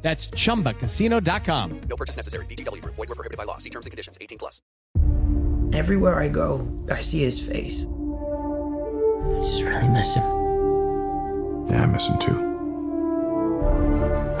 That's 0.00 0.28
chumbacasino.com. 0.28 1.80
No 1.88 1.96
purchase 1.96 2.16
necessary. 2.16 2.46
VGW 2.46 2.80
Group. 2.82 2.94
Void 2.94 3.08
were 3.08 3.14
prohibited 3.14 3.36
by 3.36 3.44
law. 3.44 3.58
See 3.58 3.70
terms 3.70 3.86
and 3.86 3.90
conditions. 3.90 4.16
18 4.20 4.38
plus. 4.38 4.62
Everywhere 5.72 6.20
I 6.20 6.28
go, 6.28 6.66
I 6.90 7.00
see 7.02 7.20
his 7.20 7.38
face. 7.40 7.84
I 7.84 9.44
just 9.44 9.62
really 9.62 9.88
miss 9.88 10.14
him. 10.14 10.24
Yeah, 11.68 11.82
I 11.82 11.86
miss 11.86 12.06
him 12.06 12.18
too. 12.18 12.48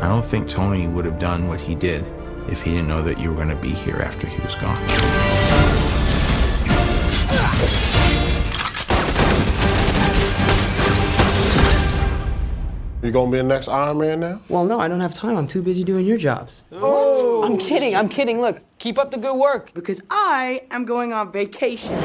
I 0.00 0.08
don't 0.08 0.24
think 0.24 0.48
Tony 0.48 0.86
would 0.86 1.04
have 1.04 1.18
done 1.18 1.48
what 1.48 1.60
he 1.60 1.74
did 1.74 2.04
if 2.48 2.62
he 2.62 2.70
didn't 2.70 2.88
know 2.88 3.02
that 3.02 3.18
you 3.18 3.30
were 3.30 3.36
going 3.36 3.48
to 3.48 3.56
be 3.56 3.70
here 3.70 3.96
after 3.96 4.26
he 4.26 4.40
was 4.40 4.54
gone. 4.54 5.47
You 13.08 13.12
gonna 13.12 13.30
be 13.30 13.38
the 13.38 13.42
next 13.42 13.68
Iron 13.68 14.00
Man 14.00 14.20
now? 14.20 14.42
Well, 14.50 14.66
no, 14.66 14.78
I 14.78 14.86
don't 14.86 15.00
have 15.00 15.14
time. 15.14 15.34
I'm 15.34 15.48
too 15.48 15.62
busy 15.62 15.82
doing 15.82 16.04
your 16.04 16.18
jobs. 16.18 16.60
What? 16.68 17.42
I'm 17.42 17.56
kidding. 17.56 17.96
I'm 17.96 18.06
kidding. 18.06 18.38
Look, 18.38 18.60
keep 18.76 18.98
up 18.98 19.12
the 19.12 19.16
good 19.16 19.34
work. 19.34 19.72
Because 19.72 20.02
I 20.10 20.60
am 20.70 20.84
going 20.84 21.14
on 21.14 21.32
vacation. 21.32 21.96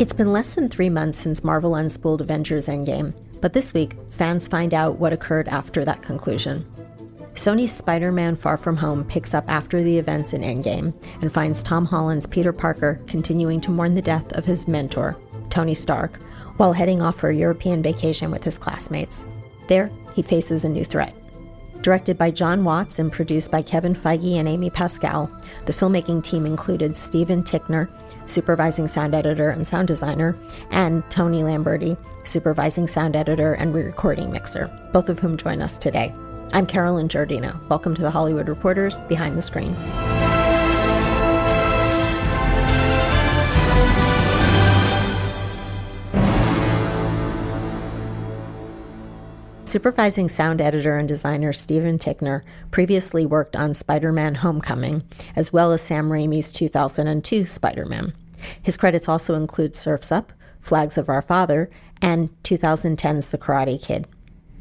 It's 0.00 0.12
been 0.12 0.32
less 0.32 0.56
than 0.56 0.68
three 0.68 0.90
months 0.90 1.18
since 1.18 1.44
Marvel 1.44 1.74
unspooled 1.74 2.20
Avengers 2.20 2.66
Endgame, 2.66 3.14
but 3.40 3.52
this 3.52 3.72
week, 3.72 3.96
fans 4.10 4.48
find 4.48 4.74
out 4.74 4.98
what 4.98 5.12
occurred 5.12 5.46
after 5.46 5.84
that 5.84 6.02
conclusion. 6.02 6.66
Sony's 7.34 7.70
Spider 7.70 8.10
Man 8.10 8.34
Far 8.34 8.56
From 8.56 8.76
Home 8.76 9.04
picks 9.04 9.32
up 9.32 9.48
after 9.48 9.80
the 9.80 9.96
events 9.96 10.32
in 10.32 10.42
Endgame 10.42 10.92
and 11.22 11.30
finds 11.30 11.62
Tom 11.62 11.84
Holland's 11.84 12.26
Peter 12.26 12.52
Parker 12.52 13.00
continuing 13.06 13.60
to 13.60 13.70
mourn 13.70 13.94
the 13.94 14.02
death 14.02 14.36
of 14.36 14.44
his 14.44 14.66
mentor, 14.66 15.16
Tony 15.50 15.76
Stark, 15.76 16.16
while 16.56 16.72
heading 16.72 17.00
off 17.00 17.14
for 17.20 17.28
a 17.28 17.36
European 17.36 17.80
vacation 17.80 18.32
with 18.32 18.42
his 18.42 18.58
classmates. 18.58 19.24
There, 19.68 19.90
he 20.14 20.22
faces 20.22 20.64
a 20.64 20.68
new 20.68 20.84
threat. 20.84 21.14
Directed 21.82 22.18
by 22.18 22.32
John 22.32 22.64
Watts 22.64 22.98
and 22.98 23.12
produced 23.12 23.52
by 23.52 23.62
Kevin 23.62 23.94
Feige 23.94 24.38
and 24.38 24.48
Amy 24.48 24.70
Pascal, 24.70 25.30
the 25.66 25.72
filmmaking 25.72 26.24
team 26.24 26.44
included 26.44 26.96
Steven 26.96 27.44
Ticknor, 27.44 27.88
supervising 28.26 28.88
sound 28.88 29.14
editor 29.14 29.50
and 29.50 29.64
sound 29.64 29.86
designer, 29.86 30.36
and 30.70 31.08
Tony 31.10 31.42
Lamberti, 31.42 31.96
supervising 32.26 32.88
sound 32.88 33.14
editor 33.14 33.54
and 33.54 33.72
re 33.72 33.82
recording 33.82 34.32
mixer, 34.32 34.68
both 34.92 35.08
of 35.08 35.20
whom 35.20 35.36
join 35.36 35.62
us 35.62 35.78
today. 35.78 36.12
I'm 36.52 36.66
Carolyn 36.66 37.08
Giardina. 37.08 37.60
Welcome 37.68 37.94
to 37.94 38.02
the 38.02 38.10
Hollywood 38.10 38.48
Reporters 38.48 38.98
Behind 39.08 39.36
the 39.36 39.42
Screen. 39.42 39.76
Supervising 49.76 50.30
sound 50.30 50.62
editor 50.62 50.96
and 50.96 51.06
designer 51.06 51.52
Steven 51.52 51.98
Ticknor 51.98 52.42
previously 52.70 53.26
worked 53.26 53.54
on 53.54 53.74
Spider 53.74 54.10
Man 54.10 54.36
Homecoming, 54.36 55.02
as 55.36 55.52
well 55.52 55.70
as 55.70 55.82
Sam 55.82 56.08
Raimi's 56.08 56.50
2002 56.50 57.44
Spider 57.44 57.84
Man. 57.84 58.14
His 58.62 58.78
credits 58.78 59.06
also 59.06 59.34
include 59.34 59.76
Surf's 59.76 60.10
Up, 60.10 60.32
Flags 60.62 60.96
of 60.96 61.10
Our 61.10 61.20
Father, 61.20 61.68
and 62.00 62.30
2010's 62.42 63.28
The 63.28 63.36
Karate 63.36 63.78
Kid. 63.78 64.08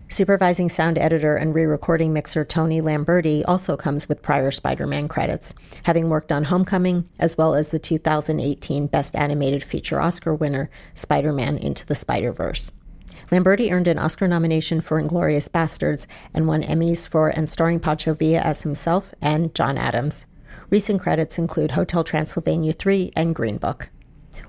Supervising 0.09 0.67
sound 0.67 0.97
editor 0.97 1.37
and 1.37 1.55
re 1.55 1.63
recording 1.63 2.11
mixer 2.11 2.43
Tony 2.43 2.81
Lamberti 2.81 3.45
also 3.47 3.77
comes 3.77 4.09
with 4.09 4.21
prior 4.21 4.51
Spider 4.51 4.85
Man 4.85 5.07
credits, 5.07 5.53
having 5.83 6.09
worked 6.09 6.33
on 6.33 6.43
Homecoming 6.43 7.07
as 7.19 7.37
well 7.37 7.55
as 7.55 7.69
the 7.69 7.79
2018 7.79 8.87
Best 8.87 9.15
Animated 9.15 9.63
Feature 9.63 10.01
Oscar 10.01 10.35
winner, 10.35 10.69
Spider 10.93 11.31
Man 11.31 11.57
Into 11.57 11.85
the 11.85 11.95
Spider 11.95 12.33
Verse. 12.33 12.69
Lamberti 13.31 13.71
earned 13.71 13.87
an 13.87 13.97
Oscar 13.97 14.27
nomination 14.27 14.81
for 14.81 15.01
Inglourious 15.01 15.49
Basterds 15.49 16.05
and 16.33 16.47
won 16.47 16.61
Emmys 16.61 17.07
for 17.07 17.29
and 17.29 17.49
starring 17.49 17.79
Pancho 17.79 18.13
Villa 18.13 18.39
as 18.39 18.61
himself 18.61 19.13
and 19.21 19.53
John 19.55 19.77
Adams. 19.77 20.25
Recent 20.69 21.01
credits 21.01 21.37
include 21.37 21.71
Hotel 21.71 22.03
Transylvania 22.03 22.73
3 22.73 23.11
and 23.15 23.33
Green 23.33 23.57
Book. 23.57 23.89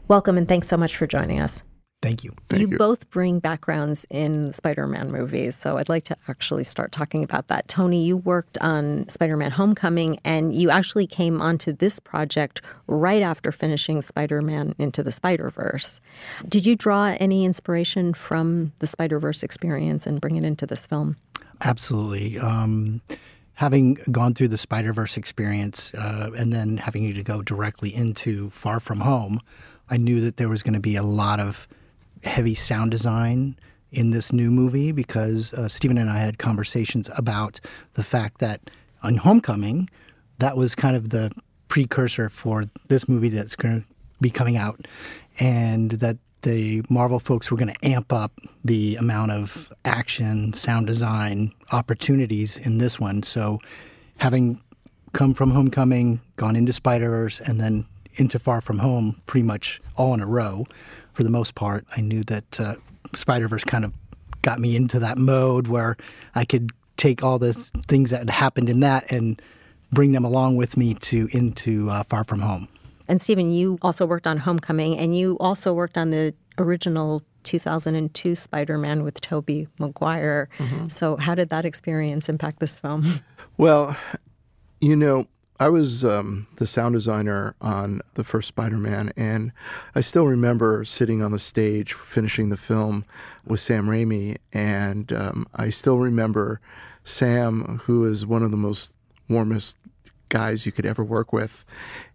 Welcome 0.09 0.37
and 0.37 0.47
thanks 0.47 0.69
so 0.69 0.77
much 0.77 0.97
for 0.97 1.07
joining 1.07 1.41
us. 1.41 1.63
Thank 2.03 2.25
you. 2.25 2.35
Thank 2.49 2.61
you, 2.61 2.69
you, 2.69 2.79
both 2.79 3.09
bring 3.11 3.41
backgrounds 3.41 4.07
in 4.11 4.53
Spider 4.53 4.87
Man 4.87 5.11
movies, 5.11 5.57
so 5.57 5.79
I'd 5.79 5.89
like 5.89 6.05
to 6.05 6.17
actually 6.29 6.65
start 6.65 6.93
talking 6.93 7.25
about 7.25 7.49
that. 7.49 7.69
Tony, 7.69 8.05
you 8.05 8.19
worked 8.19 8.59
on 8.59 9.09
Spider 9.09 9.37
Man 9.37 9.51
Homecoming, 9.51 10.19
and 10.23 10.55
you 10.55 10.71
actually 10.71 11.07
came 11.07 11.41
onto 11.41 11.73
this 11.73 11.99
project 11.99 12.61
right 12.87 13.23
after 13.23 13.51
finishing 13.51 14.03
Spider 14.03 14.43
Man 14.43 14.75
Into 14.79 15.03
the 15.03 15.11
Spider 15.11 15.49
Verse. 15.49 16.01
Did 16.47 16.67
you 16.67 16.77
draw 16.77 17.17
any 17.19 17.45
inspiration 17.45 18.13
from 18.13 18.73
the 18.79 18.87
Spider 18.87 19.19
Verse 19.19 19.43
experience 19.43 20.07
and 20.07 20.21
bring 20.21 20.37
it 20.37 20.45
into 20.45 20.67
this 20.67 20.87
film? 20.87 21.17
Absolutely. 21.63 22.39
Um, 22.39 23.01
having 23.55 23.95
gone 24.13 24.35
through 24.35 24.49
the 24.49 24.59
Spider 24.59 24.93
Verse 24.93 25.17
experience 25.17 25.95
uh, 25.95 26.31
and 26.37 26.53
then 26.53 26.77
having 26.77 27.13
to 27.13 27.23
go 27.23 27.41
directly 27.41 27.95
into 27.95 28.51
Far 28.51 28.81
From 28.81 29.01
Home, 29.01 29.41
I 29.89 29.97
knew 29.97 30.21
that 30.21 30.37
there 30.37 30.51
was 30.51 30.63
going 30.63 30.75
to 30.75 30.81
be 30.81 30.97
a 30.97 31.03
lot 31.03 31.41
of 31.41 31.67
heavy 32.25 32.55
sound 32.55 32.91
design 32.91 33.57
in 33.93 34.11
this 34.11 34.33
new 34.33 34.51
movie 34.51 34.93
because 34.93 35.53
uh, 35.55 35.69
Stephen 35.69 35.99
and 35.99 36.11
I 36.11 36.19
had 36.19 36.39
conversations 36.39 37.09
about 37.17 37.61
the 37.95 38.03
fact 38.03 38.39
that 38.39 38.61
on 39.03 39.17
Homecoming, 39.17 39.89
that 40.39 40.57
was 40.57 40.75
kind 40.75 40.97
of 40.97 41.11
the 41.11 41.31
precursor 41.69 42.29
for 42.29 42.65
this 42.89 43.09
movie 43.09 43.29
that's 43.29 43.57
going 43.57 43.81
to 43.81 43.87
be 44.21 44.31
coming 44.31 44.57
out, 44.57 44.87
and 45.39 45.93
that 45.93 46.17
the 46.43 46.83
Marvel 46.89 47.19
folks 47.19 47.51
were 47.51 47.57
going 47.57 47.73
to 47.73 47.87
amp 47.87 48.13
up 48.13 48.33
the 48.65 48.97
amount 48.97 49.33
of 49.33 49.73
action, 49.85 50.53
sound 50.55 50.87
design 50.87 51.53
opportunities 51.73 52.57
in 52.57 52.79
this 52.79 53.01
one. 53.01 53.23
So, 53.23 53.61
having 54.19 54.61
come 55.13 55.35
from 55.35 55.51
Homecoming, 55.51 56.21
gone 56.37 56.57
into 56.57 56.73
Spider 56.73 57.11
Verse, 57.11 57.41
and 57.41 57.61
then 57.61 57.87
into 58.15 58.39
Far 58.39 58.61
From 58.61 58.79
Home, 58.79 59.21
pretty 59.27 59.47
much 59.47 59.81
all 59.97 60.15
in 60.15 60.21
a 60.21 60.27
row, 60.27 60.67
for 61.17 61.23
the 61.23 61.31
most 61.31 61.55
part, 61.55 61.87
I 61.97 62.03
knew 62.03 62.23
that 62.25 62.61
uh, 62.61 62.75
Spider 63.15 63.49
Verse 63.49 63.65
kind 63.65 63.87
of 63.87 63.93
got 64.43 64.61
me 64.61 64.77
into 64.77 64.99
that 64.99 65.17
mode 65.17 65.67
where 65.67 65.97
I 66.35 66.45
could 66.45 66.73
take 66.99 67.25
all 67.25 67.39
the 67.39 67.55
things 67.55 68.11
that 68.11 68.19
had 68.19 68.29
happened 68.29 68.69
in 68.69 68.81
that 68.81 69.11
and 69.11 69.41
bring 69.91 70.13
them 70.13 70.27
along 70.27 70.57
with 70.57 70.77
me 70.77 70.93
to 70.93 71.27
into 71.33 71.89
uh, 71.89 72.03
Far 72.03 72.23
From 72.23 72.41
Home. 72.41 72.69
And 73.09 73.23
Stephen, 73.23 73.51
you 73.51 73.79
also 73.81 74.05
worked 74.05 74.27
on 74.27 74.37
Homecoming, 74.37 74.99
and 74.99 75.17
you 75.17 75.39
also 75.41 75.73
worked 75.73 75.97
on 75.97 76.11
the 76.11 76.35
original 76.59 77.23
2002 77.45 78.37
Spider-Man 78.37 79.03
with 79.03 79.19
Tobey 79.23 79.69
Maguire. 79.79 80.51
Mm-hmm. 80.59 80.89
So, 80.89 81.17
how 81.17 81.35
did 81.35 81.49
that 81.49 81.65
experience 81.65 82.29
impact 82.29 82.61
this 82.61 82.77
film? 82.77 83.23
Well, 83.59 83.97
you 84.83 84.97
know, 84.97 85.27
I 85.59 85.71
was 85.71 86.05
um, 86.05 86.47
the 86.57 86.67
sound 86.67 86.95
designer 86.95 87.55
on 87.63 88.03
the 88.15 88.25
first 88.25 88.49
Spider 88.49 88.77
Man, 88.77 89.11
and 89.17 89.53
I 89.95 90.03
still 90.03 90.27
remember 90.27 90.85
sitting 90.85 91.23
on 91.23 91.33
the 91.33 91.39
stage 91.39 91.95
finishing 91.95 92.51
the 92.51 92.59
film 92.59 93.07
with 93.47 93.61
Sam 93.61 93.87
Raimi. 93.87 94.37
And 94.53 95.11
um, 95.15 95.47
I 95.55 95.71
still 95.71 95.97
remember 95.97 96.61
Sam, 97.05 97.81
who 97.85 98.05
is 98.05 98.27
one 98.27 98.43
of 98.43 98.51
the 98.51 98.59
most 98.59 98.95
warmest 99.31 99.79
guys 100.29 100.67
you 100.67 100.73
could 100.73 100.85
ever 100.85 101.03
work 101.03 101.33
with. 101.33 101.65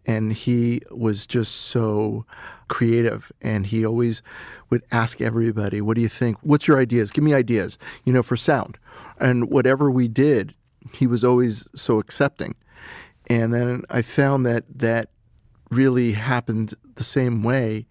And 0.05 0.33
he 0.33 0.81
was 0.91 1.25
just 1.25 1.53
so 1.53 2.27
creative. 2.67 3.31
And 3.41 3.65
he 3.65 3.83
always 3.83 4.21
would 4.69 4.83
ask 4.91 5.19
everybody, 5.19 5.81
What 5.81 5.95
do 5.95 6.01
you 6.01 6.09
think? 6.09 6.37
What's 6.43 6.67
your 6.67 6.79
ideas? 6.79 7.09
Give 7.09 7.23
me 7.23 7.33
ideas, 7.33 7.79
you 8.03 8.13
know, 8.13 8.21
for 8.21 8.35
sound. 8.35 8.77
And 9.19 9.49
whatever 9.49 9.89
we 9.89 10.07
did, 10.07 10.53
he 10.93 11.07
was 11.07 11.23
always 11.23 11.67
so 11.73 11.97
accepting. 11.97 12.53
And 13.31 13.53
then 13.53 13.83
I 13.89 14.01
found 14.01 14.45
that 14.45 14.65
that 14.79 15.07
really 15.69 16.11
happened 16.11 16.73
the 16.95 17.03
same 17.03 17.43
way 17.43 17.87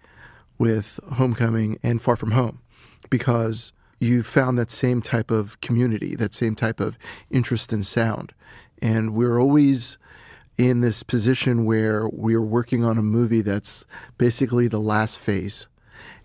with 0.58 1.00
Homecoming 1.14 1.78
and 1.82 2.02
Far 2.02 2.14
From 2.14 2.32
Home 2.32 2.60
because 3.08 3.72
you 3.98 4.22
found 4.22 4.58
that 4.58 4.70
same 4.70 5.00
type 5.00 5.30
of 5.30 5.58
community, 5.62 6.14
that 6.14 6.34
same 6.34 6.54
type 6.54 6.78
of 6.78 6.98
interest 7.30 7.72
in 7.72 7.82
sound. 7.82 8.34
And 8.82 9.14
we're 9.14 9.40
always 9.40 9.96
in 10.58 10.82
this 10.82 11.02
position 11.02 11.64
where 11.64 12.06
we're 12.10 12.42
working 12.42 12.84
on 12.84 12.98
a 12.98 13.02
movie 13.02 13.40
that's 13.40 13.86
basically 14.18 14.68
the 14.68 14.78
last 14.78 15.18
phase. 15.18 15.68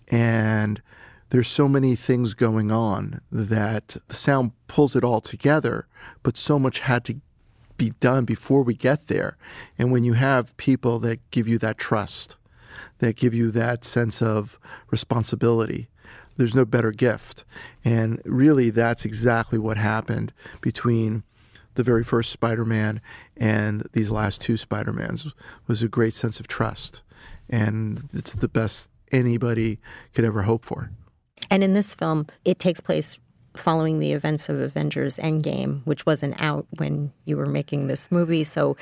And 0.09 0.81
there's 1.29 1.47
so 1.47 1.69
many 1.69 1.95
things 1.95 2.33
going 2.33 2.69
on 2.69 3.21
that 3.31 3.95
the 4.09 4.13
sound 4.13 4.51
pulls 4.67 4.93
it 4.93 5.05
all 5.05 5.21
together, 5.21 5.87
but 6.21 6.35
so 6.35 6.59
much 6.59 6.79
had 6.79 7.05
to 7.05 7.21
be 7.77 7.91
done 7.99 8.25
before 8.25 8.63
we 8.63 8.75
get 8.75 9.07
there. 9.07 9.37
And 9.77 9.91
when 9.91 10.03
you 10.03 10.13
have 10.13 10.55
people 10.57 10.99
that 10.99 11.19
give 11.31 11.47
you 11.47 11.57
that 11.59 11.77
trust, 11.77 12.37
that 12.99 13.15
give 13.15 13.33
you 13.33 13.51
that 13.51 13.83
sense 13.83 14.21
of 14.21 14.59
responsibility, 14.89 15.89
there's 16.37 16.55
no 16.55 16.65
better 16.65 16.91
gift. 16.91 17.45
And 17.83 18.21
really, 18.25 18.69
that's 18.69 19.05
exactly 19.05 19.57
what 19.57 19.77
happened 19.77 20.33
between 20.61 21.23
the 21.75 21.83
very 21.83 22.03
first 22.03 22.31
Spider-Man 22.31 23.01
and 23.35 23.87
these 23.91 24.11
last 24.11 24.41
two 24.41 24.57
Spider-Mans 24.57 25.33
was 25.67 25.83
a 25.83 25.89
great 25.89 26.13
sense 26.13 26.39
of 26.39 26.47
trust. 26.47 27.01
And 27.49 28.03
it's 28.13 28.33
the 28.33 28.47
best 28.47 28.89
anybody 29.11 29.79
could 30.13 30.25
ever 30.25 30.43
hope 30.43 30.65
for. 30.65 30.91
And 31.51 31.63
in 31.63 31.73
this 31.73 31.93
film, 31.93 32.27
it 32.43 32.59
takes 32.59 32.79
place 32.79 33.19
following 33.57 33.99
the 33.99 34.13
events 34.13 34.49
of 34.49 34.59
Avengers 34.59 35.17
Endgame, 35.17 35.81
which 35.85 36.05
wasn't 36.05 36.41
out 36.41 36.65
when 36.77 37.11
you 37.25 37.37
were 37.37 37.45
making 37.45 37.87
this 37.87 38.11
movie. 38.11 38.43
So, 38.43 38.77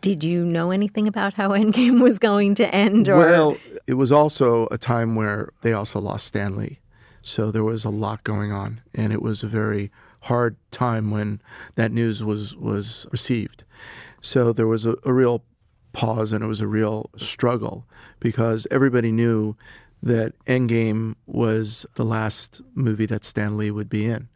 did 0.00 0.22
you 0.22 0.44
know 0.44 0.70
anything 0.70 1.08
about 1.08 1.34
how 1.34 1.50
Endgame 1.52 2.02
was 2.02 2.18
going 2.18 2.54
to 2.56 2.74
end? 2.74 3.08
Or? 3.08 3.16
Well, 3.16 3.56
it 3.86 3.94
was 3.94 4.12
also 4.12 4.66
a 4.70 4.78
time 4.78 5.16
where 5.16 5.50
they 5.62 5.72
also 5.72 6.00
lost 6.00 6.26
Stan 6.26 6.56
Lee. 6.56 6.80
So 7.22 7.50
there 7.50 7.64
was 7.64 7.84
a 7.84 7.90
lot 7.90 8.22
going 8.22 8.52
on, 8.52 8.82
and 8.94 9.12
it 9.12 9.20
was 9.20 9.42
a 9.42 9.48
very 9.48 9.90
hard 10.22 10.56
time 10.70 11.10
when 11.10 11.40
that 11.74 11.90
news 11.90 12.22
was 12.22 12.56
was 12.56 13.06
received. 13.10 13.64
So 14.20 14.52
there 14.52 14.68
was 14.68 14.86
a, 14.86 14.96
a 15.04 15.12
real 15.12 15.42
pause, 15.92 16.32
and 16.32 16.44
it 16.44 16.46
was 16.46 16.60
a 16.60 16.68
real 16.68 17.10
struggle 17.16 17.84
because 18.20 18.66
everybody 18.70 19.10
knew 19.10 19.56
that 20.06 20.32
Endgame 20.46 21.16
was 21.26 21.84
the 21.96 22.04
last 22.04 22.62
movie 22.74 23.06
that 23.06 23.24
Stan 23.24 23.56
Lee 23.56 23.72
would 23.72 23.88
be 23.88 24.06
in, 24.06 24.28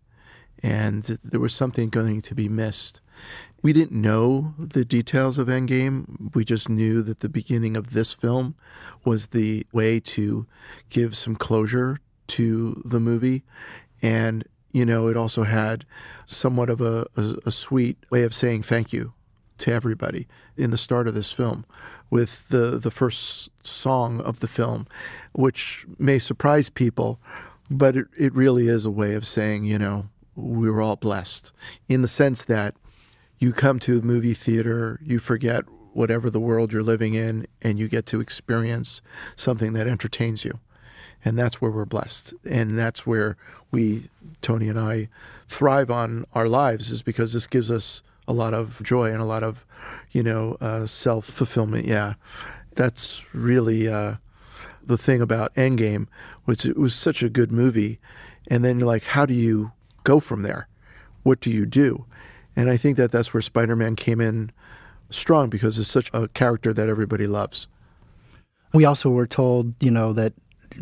and 0.63 1.05
there 1.05 1.39
was 1.39 1.55
something 1.55 1.89
going 1.89 2.21
to 2.23 2.35
be 2.35 2.49
missed. 2.49 3.01
We 3.63 3.73
didn't 3.73 4.01
know 4.01 4.55
the 4.59 4.85
details 4.85 5.39
of 5.39 5.47
Endgame. 5.47 6.35
We 6.35 6.45
just 6.45 6.69
knew 6.69 7.03
that 7.03 7.21
the 7.21 7.29
beginning 7.29 7.77
of 7.77 7.93
this 7.93 8.13
film 8.13 8.57
was 9.05 9.29
the 9.29 9.65
way 9.73 10.01
to 10.01 10.47
give 10.89 11.17
some 11.17 11.37
closure 11.37 11.99
to 12.29 12.83
the 12.85 12.99
movie. 12.99 13.45
And, 14.03 14.45
you 14.73 14.85
know, 14.85 15.07
it 15.09 15.17
also 15.17 15.45
had 15.45 15.85
somewhat 16.25 16.71
of 16.71 16.81
a, 16.81 17.07
a, 17.17 17.37
a 17.47 17.51
sweet 17.51 17.99
way 18.11 18.25
of 18.25 18.35
saying 18.35 18.63
thank 18.63 18.93
you 18.93 19.13
to 19.61 19.73
everybody 19.73 20.27
in 20.57 20.71
the 20.71 20.79
start 20.79 21.09
of 21.09 21.15
this 21.15 21.33
film 21.33 21.65
with 22.11 22.49
the, 22.49 22.79
the 22.79 22.91
first 22.91 23.51
song 23.65 24.21
of 24.21 24.41
the 24.41 24.49
film, 24.49 24.87
which 25.33 25.87
may 25.99 26.19
surprise 26.19 26.69
people, 26.69 27.21
but 27.71 27.97
it, 27.97 28.07
it 28.19 28.35
really 28.35 28.69
is 28.69 28.85
a 28.85 28.91
way 28.91 29.15
of 29.15 29.27
saying, 29.27 29.65
you 29.65 29.79
know, 29.79 30.09
we 30.35 30.69
were 30.71 30.81
all 30.81 30.97
blessed 30.97 31.53
in 31.89 32.03
the 32.03 32.09
sense 32.09 32.45
that 32.45 32.75
you 33.39 33.53
come 33.53 33.79
to 33.81 33.99
a 33.99 34.03
movie 34.03 34.35
theater, 34.35 35.01
you 35.03 35.19
forget 35.19 35.65
whatever 35.93 36.31
the 36.31 36.41
world 36.41 36.73
you're 36.73 36.83
living 36.83 37.15
in, 37.15 37.47
and 37.63 37.79
you 37.79 37.89
get 37.89 38.07
to 38.07 38.21
experience 38.21 39.01
something 39.35 39.73
that 39.73 39.89
entertains 39.89 40.45
you. 40.45 40.59
And 41.25 41.39
that's 41.39 41.61
where 41.61 41.71
we're 41.71 41.85
blessed. 41.85 42.35
And 42.49 42.79
that's 42.79 43.07
where 43.07 43.37
we, 43.71 44.09
Tony 44.41 44.69
and 44.69 44.79
I, 44.79 45.09
thrive 45.49 45.91
on 45.91 46.25
our 46.35 46.49
lives, 46.49 46.91
is 46.91 47.03
because 47.03 47.33
this 47.33 47.47
gives 47.47 47.71
us 47.71 48.03
a 48.31 48.33
lot 48.33 48.55
of 48.55 48.81
joy 48.83 49.11
and 49.11 49.21
a 49.21 49.25
lot 49.25 49.43
of, 49.43 49.67
you 50.13 50.23
know, 50.23 50.57
uh, 50.61 50.87
self 50.87 51.27
fulfillment. 51.27 51.87
Yeah. 51.87 52.15
That's 52.77 53.25
really 53.35 53.89
uh, 53.89 54.15
the 54.83 54.97
thing 54.97 55.21
about 55.21 55.53
Endgame, 55.55 56.07
which 56.45 56.65
it 56.65 56.77
was 56.77 56.95
such 56.95 57.23
a 57.23 57.29
good 57.29 57.51
movie. 57.51 57.99
And 58.47 58.65
then 58.65 58.79
you're 58.79 58.87
like, 58.87 59.03
how 59.03 59.27
do 59.27 59.35
you 59.35 59.73
go 60.05 60.21
from 60.21 60.43
there? 60.43 60.69
What 61.25 61.41
do 61.41 61.51
you 61.51 61.67
do? 61.67 62.07
And 62.55 62.71
I 62.71 62.77
think 62.77 62.97
that 62.97 63.11
that's 63.11 63.35
where 63.35 63.43
Spider 63.43 63.77
Man 63.77 63.97
came 63.97 64.21
in 64.21 64.53
strong 65.11 65.51
because 65.51 65.77
it's 65.79 65.89
such 65.89 66.11
a 66.15 66.29
character 66.29 66.73
that 66.73 66.89
everybody 66.89 67.27
loves. 67.27 67.67
We 68.73 68.85
also 68.85 69.11
were 69.11 69.27
told, 69.27 69.75
you 69.83 69.91
know, 69.91 70.13
that 70.13 70.33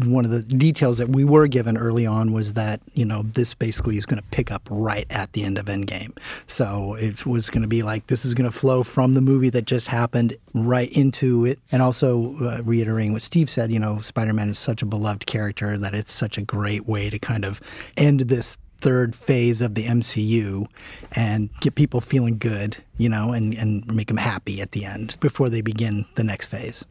one 0.06 0.25
of 0.25 0.31
the 0.31 0.43
details 0.43 0.99
that 0.99 1.08
we 1.08 1.25
were 1.25 1.46
given 1.46 1.76
early 1.76 2.06
on 2.06 2.32
was 2.32 2.55
that 2.55 2.81
you 2.94 3.05
know 3.05 3.23
this 3.23 3.55
basically 3.55 3.96
is 3.96 4.06
going 4.06 4.20
to 4.20 4.29
pick 4.29 4.50
up 4.50 4.62
right 4.70 5.06
at 5.11 5.32
the 5.32 5.43
end 5.44 5.58
of 5.58 5.67
Endgame. 5.67 6.17
So 6.46 6.94
it 6.94 7.26
was 7.26 7.50
going 7.50 7.62
to 7.62 7.69
be 7.69 7.82
like 7.82 8.06
this 8.06 8.25
is 8.25 8.35
going 8.35 8.50
to 8.50 8.56
flow 8.56 8.82
from 8.82 9.14
the 9.14 9.20
movie 9.20 9.50
that 9.50 9.64
just 9.64 9.88
happened 9.88 10.37
right 10.55 10.90
into 10.93 11.44
it, 11.44 11.58
and 11.73 11.82
also 11.82 12.37
uh, 12.40 12.62
reiterating 12.64 13.12
what 13.12 13.23
Steve 13.23 13.50
said. 13.50 13.73
You 13.73 13.79
know, 13.79 14.00
Spider-Man 14.00 14.49
is 14.49 14.58
such 14.58 14.82
a 14.82 14.87
beloved 14.87 15.26
character 15.26 15.79
that 15.79 15.94
it's 15.94 16.12
such 16.12 16.38
a 16.38 16.43
great 16.43 16.87
way 16.87 17.11
to 17.11 17.19
kind 17.19 17.44
of 17.44 17.61
end 17.96 18.20
this 18.20 18.58
third 18.81 19.17
phase 19.17 19.61
of 19.61 19.75
the 19.75 19.85
MCU 19.85 20.67
and 21.12 21.50
get 21.61 21.75
people 21.75 22.00
feeling 22.00 22.38
good, 22.38 22.76
you 22.96 23.08
know, 23.08 23.32
and, 23.32 23.52
and 23.55 23.85
make 23.93 24.06
them 24.06 24.17
happy 24.17 24.61
at 24.61 24.70
the 24.70 24.85
end 24.85 25.17
before 25.19 25.49
they 25.49 25.61
begin 25.61 26.06
the 26.14 26.23
next 26.23 26.46
phase 26.46 26.85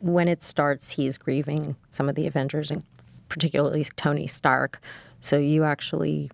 when 0.00 0.28
it 0.28 0.42
starts, 0.42 0.90
he's 0.90 1.18
grieving 1.18 1.76
some 1.90 2.08
of 2.08 2.14
the 2.14 2.26
Avengers, 2.26 2.70
and 2.70 2.82
particularly 3.28 3.86
Tony 3.96 4.26
Stark. 4.26 4.80
So 5.20 5.38
you 5.38 5.64
actually 5.64 6.30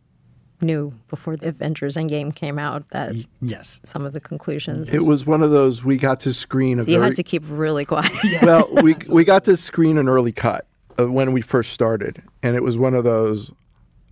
knew 0.62 0.92
before 1.08 1.36
the 1.36 1.48
Avengers 1.48 1.96
Endgame 1.96 2.34
came 2.34 2.58
out 2.58 2.88
that 2.90 3.14
yes, 3.40 3.80
some 3.84 4.04
of 4.04 4.12
the 4.12 4.20
conclusions. 4.20 4.92
It 4.92 5.04
was 5.04 5.26
one 5.26 5.42
of 5.42 5.50
those 5.50 5.84
we 5.84 5.96
got 5.96 6.20
to 6.20 6.32
screen. 6.32 6.78
So 6.78 6.90
you 6.90 6.98
very, 6.98 7.10
had 7.10 7.16
to 7.16 7.22
keep 7.22 7.42
really 7.46 7.84
quiet. 7.84 8.12
well, 8.42 8.68
we 8.82 8.96
we 9.08 9.24
got 9.24 9.44
to 9.44 9.56
screen 9.56 9.98
an 9.98 10.08
early 10.08 10.32
cut 10.32 10.66
of 10.98 11.10
when 11.10 11.32
we 11.32 11.40
first 11.40 11.72
started, 11.72 12.22
and 12.42 12.56
it 12.56 12.62
was 12.62 12.78
one 12.78 12.94
of 12.94 13.04
those 13.04 13.50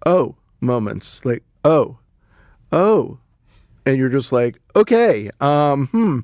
oh 0.07 0.37
moments, 0.61 1.25
like 1.25 1.43
oh, 1.65 1.99
oh, 2.73 3.19
and 3.87 3.97
you're 3.97 4.11
just 4.11 4.33
like 4.33 4.61
okay, 4.77 5.31
um, 5.41 5.87
hmm 5.89 6.21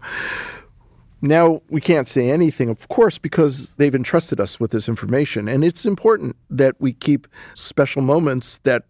now 1.22 1.62
we 1.68 1.80
can't 1.80 2.08
say 2.08 2.30
anything, 2.30 2.68
of 2.68 2.88
course, 2.88 3.18
because 3.18 3.74
they've 3.76 3.94
entrusted 3.94 4.40
us 4.40 4.58
with 4.58 4.70
this 4.70 4.88
information. 4.88 5.48
And 5.48 5.64
it's 5.64 5.84
important 5.84 6.36
that 6.48 6.76
we 6.80 6.92
keep 6.92 7.26
special 7.54 8.02
moments 8.02 8.58
that 8.58 8.84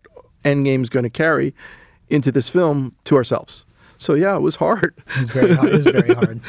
Endgame's 0.45 0.89
going 0.89 1.05
to 1.05 1.11
carry 1.11 1.55
into 2.09 2.33
this 2.33 2.49
film 2.49 2.95
to 3.05 3.17
ourselves. 3.17 3.67
So 3.99 4.15
yeah, 4.15 4.35
it 4.35 4.41
was 4.41 4.57
hard. 4.57 4.95
It 5.17 5.21
was 5.21 5.31
very 5.31 5.55
hard. 5.55 5.69
It 5.69 5.75
was 5.75 5.87
very 5.87 6.15
hard. 6.15 6.41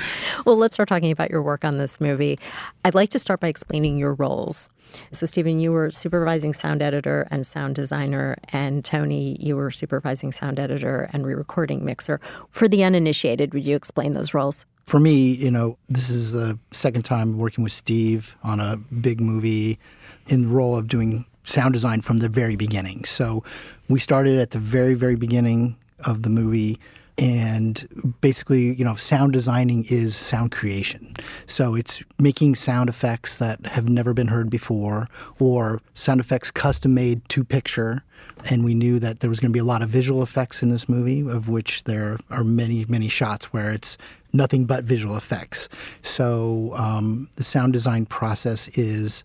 well, 0.46 0.55
let's 0.55 0.75
start 0.75 0.88
talking 0.88 1.12
about 1.12 1.29
your 1.29 1.41
work 1.41 1.65
on 1.65 1.77
this 1.77 2.00
movie. 2.00 2.39
I'd 2.86 2.96
like 2.96 3.10
to 3.10 3.20
start 3.20 3.41
by 3.41 3.50
explaining 3.50 3.98
your 3.98 4.13
roles. 4.13 4.70
So, 5.12 5.25
Stephen, 5.25 5.60
you 5.60 5.72
were 5.72 5.91
supervising 5.91 6.53
sound 6.53 6.82
editor 6.82 7.27
and 7.32 7.46
sound 7.46 7.75
designer, 7.75 8.36
and 8.50 8.84
Tony, 8.84 9.38
you 9.39 9.55
were 9.55 9.72
supervising 9.72 10.32
sound 10.34 10.60
editor 10.60 11.10
and 11.13 11.25
re-recording 11.25 11.86
mixer. 11.86 12.20
For 12.50 12.67
the 12.67 12.84
uninitiated, 12.84 13.53
would 13.53 13.65
you 13.65 13.75
explain 13.75 14.13
those 14.13 14.34
roles? 14.34 14.65
For 14.91 15.00
me, 15.00 15.31
you 15.31 15.50
know, 15.50 15.77
this 15.88 16.10
is 16.10 16.33
the 16.33 16.60
second 16.71 17.03
time 17.03 17.38
working 17.38 17.63
with 17.63 17.71
Steve 17.71 18.36
on 18.43 18.60
a 18.60 18.75
big 18.75 19.21
movie 19.21 19.79
in 20.27 20.41
the 20.41 20.48
role 20.50 20.77
of 20.77 20.89
doing 20.89 21.25
sound 21.45 21.71
design 21.71 22.01
from 22.01 22.17
the 22.17 22.27
very 22.27 22.57
beginning. 22.57 23.05
So 23.05 23.41
we 23.88 24.01
started 24.01 24.38
at 24.38 24.50
the 24.50 24.57
very, 24.57 24.93
very 24.93 25.15
beginning 25.15 25.77
of 26.03 26.24
the 26.24 26.29
movie. 26.29 26.77
And 27.18 28.15
basically, 28.22 28.74
you 28.75 28.84
know, 28.84 28.96
sound 28.96 29.34
designing 29.34 29.86
is 29.89 30.15
sound 30.15 30.51
creation. 30.51 31.13
So 31.46 31.75
it's 31.75 32.03
making 32.20 32.56
sound 32.56 32.89
effects 32.89 33.38
that 33.38 33.65
have 33.68 33.89
never 33.89 34.13
been 34.13 34.27
heard 34.27 34.50
before 34.50 35.08
or 35.39 35.82
sound 35.94 36.20
effects 36.20 36.50
custom 36.51 36.94
made 36.94 37.27
to 37.30 37.44
picture. 37.44 38.03
And 38.50 38.63
we 38.63 38.74
knew 38.74 38.98
that 39.00 39.20
there 39.20 39.30
was 39.30 39.39
going 39.39 39.51
to 39.51 39.53
be 39.53 39.60
a 39.60 39.63
lot 39.63 39.84
of 39.84 39.89
visual 39.89 40.24
effects 40.24 40.63
in 40.63 40.72
this 40.72 40.89
movie, 40.89 41.22
of 41.22 41.50
which 41.50 41.84
there 41.84 42.18
are 42.32 42.44
many, 42.44 42.86
many 42.88 43.08
shots 43.08 43.53
where 43.53 43.72
it's 43.72 43.98
nothing 44.34 44.65
but 44.65 44.84
visual 44.84 45.15
effects. 45.18 45.70
So 46.01 46.74
um, 46.75 47.30
the 47.36 47.44
sound 47.44 47.74
design 47.74 48.06
process 48.06 48.68
is 48.70 49.24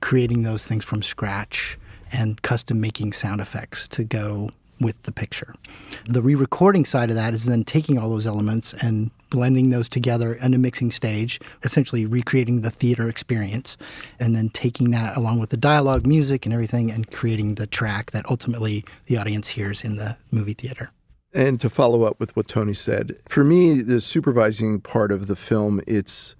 creating 0.00 0.42
those 0.42 0.66
things 0.66 0.84
from 0.84 1.02
scratch 1.02 1.78
and 2.12 2.40
custom 2.42 2.80
making 2.80 3.12
sound 3.12 3.40
effects 3.40 3.88
to 3.88 4.04
go 4.04 4.50
with 4.82 5.02
the 5.04 5.12
picture. 5.12 5.54
The 6.04 6.22
re 6.22 6.34
recording 6.34 6.84
side 6.84 7.10
of 7.10 7.16
that 7.16 7.32
is 7.32 7.44
then 7.44 7.64
taking 7.64 7.98
all 7.98 8.10
those 8.10 8.26
elements 8.26 8.72
and 8.74 9.10
blending 9.30 9.70
those 9.70 9.88
together 9.88 10.34
in 10.34 10.52
a 10.52 10.58
mixing 10.58 10.90
stage, 10.90 11.40
essentially 11.62 12.04
recreating 12.04 12.60
the 12.60 12.70
theater 12.70 13.08
experience, 13.08 13.78
and 14.20 14.36
then 14.36 14.50
taking 14.50 14.90
that 14.90 15.16
along 15.16 15.38
with 15.38 15.50
the 15.50 15.56
dialogue, 15.56 16.06
music, 16.06 16.44
and 16.44 16.52
everything, 16.52 16.90
and 16.90 17.10
creating 17.10 17.54
the 17.54 17.66
track 17.66 18.10
that 18.10 18.28
ultimately 18.28 18.84
the 19.06 19.16
audience 19.16 19.48
hears 19.48 19.82
in 19.82 19.96
the 19.96 20.16
movie 20.30 20.52
theater. 20.52 20.90
And 21.34 21.58
to 21.60 21.70
follow 21.70 22.02
up 22.02 22.20
with 22.20 22.36
what 22.36 22.46
Tony 22.46 22.74
said, 22.74 23.14
for 23.26 23.42
me, 23.42 23.80
the 23.80 24.02
supervising 24.02 24.80
part 24.82 25.10
of 25.10 25.28
the 25.28 25.36
film, 25.36 25.80
it's 25.86 26.36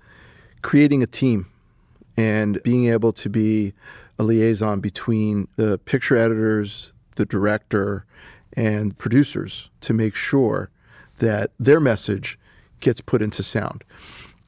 creating 0.60 1.02
a 1.02 1.06
team 1.06 1.46
and 2.16 2.62
being 2.62 2.86
able 2.86 3.12
to 3.12 3.30
be 3.30 3.72
a 4.18 4.22
liaison 4.22 4.80
between 4.80 5.48
the 5.56 5.78
picture 5.78 6.16
editors, 6.16 6.92
the 7.16 7.26
director, 7.26 8.04
and 8.54 8.96
producers 8.98 9.70
to 9.80 9.94
make 9.94 10.14
sure 10.14 10.70
that 11.18 11.50
their 11.58 11.80
message 11.80 12.38
gets 12.80 13.00
put 13.00 13.22
into 13.22 13.42
sound. 13.42 13.84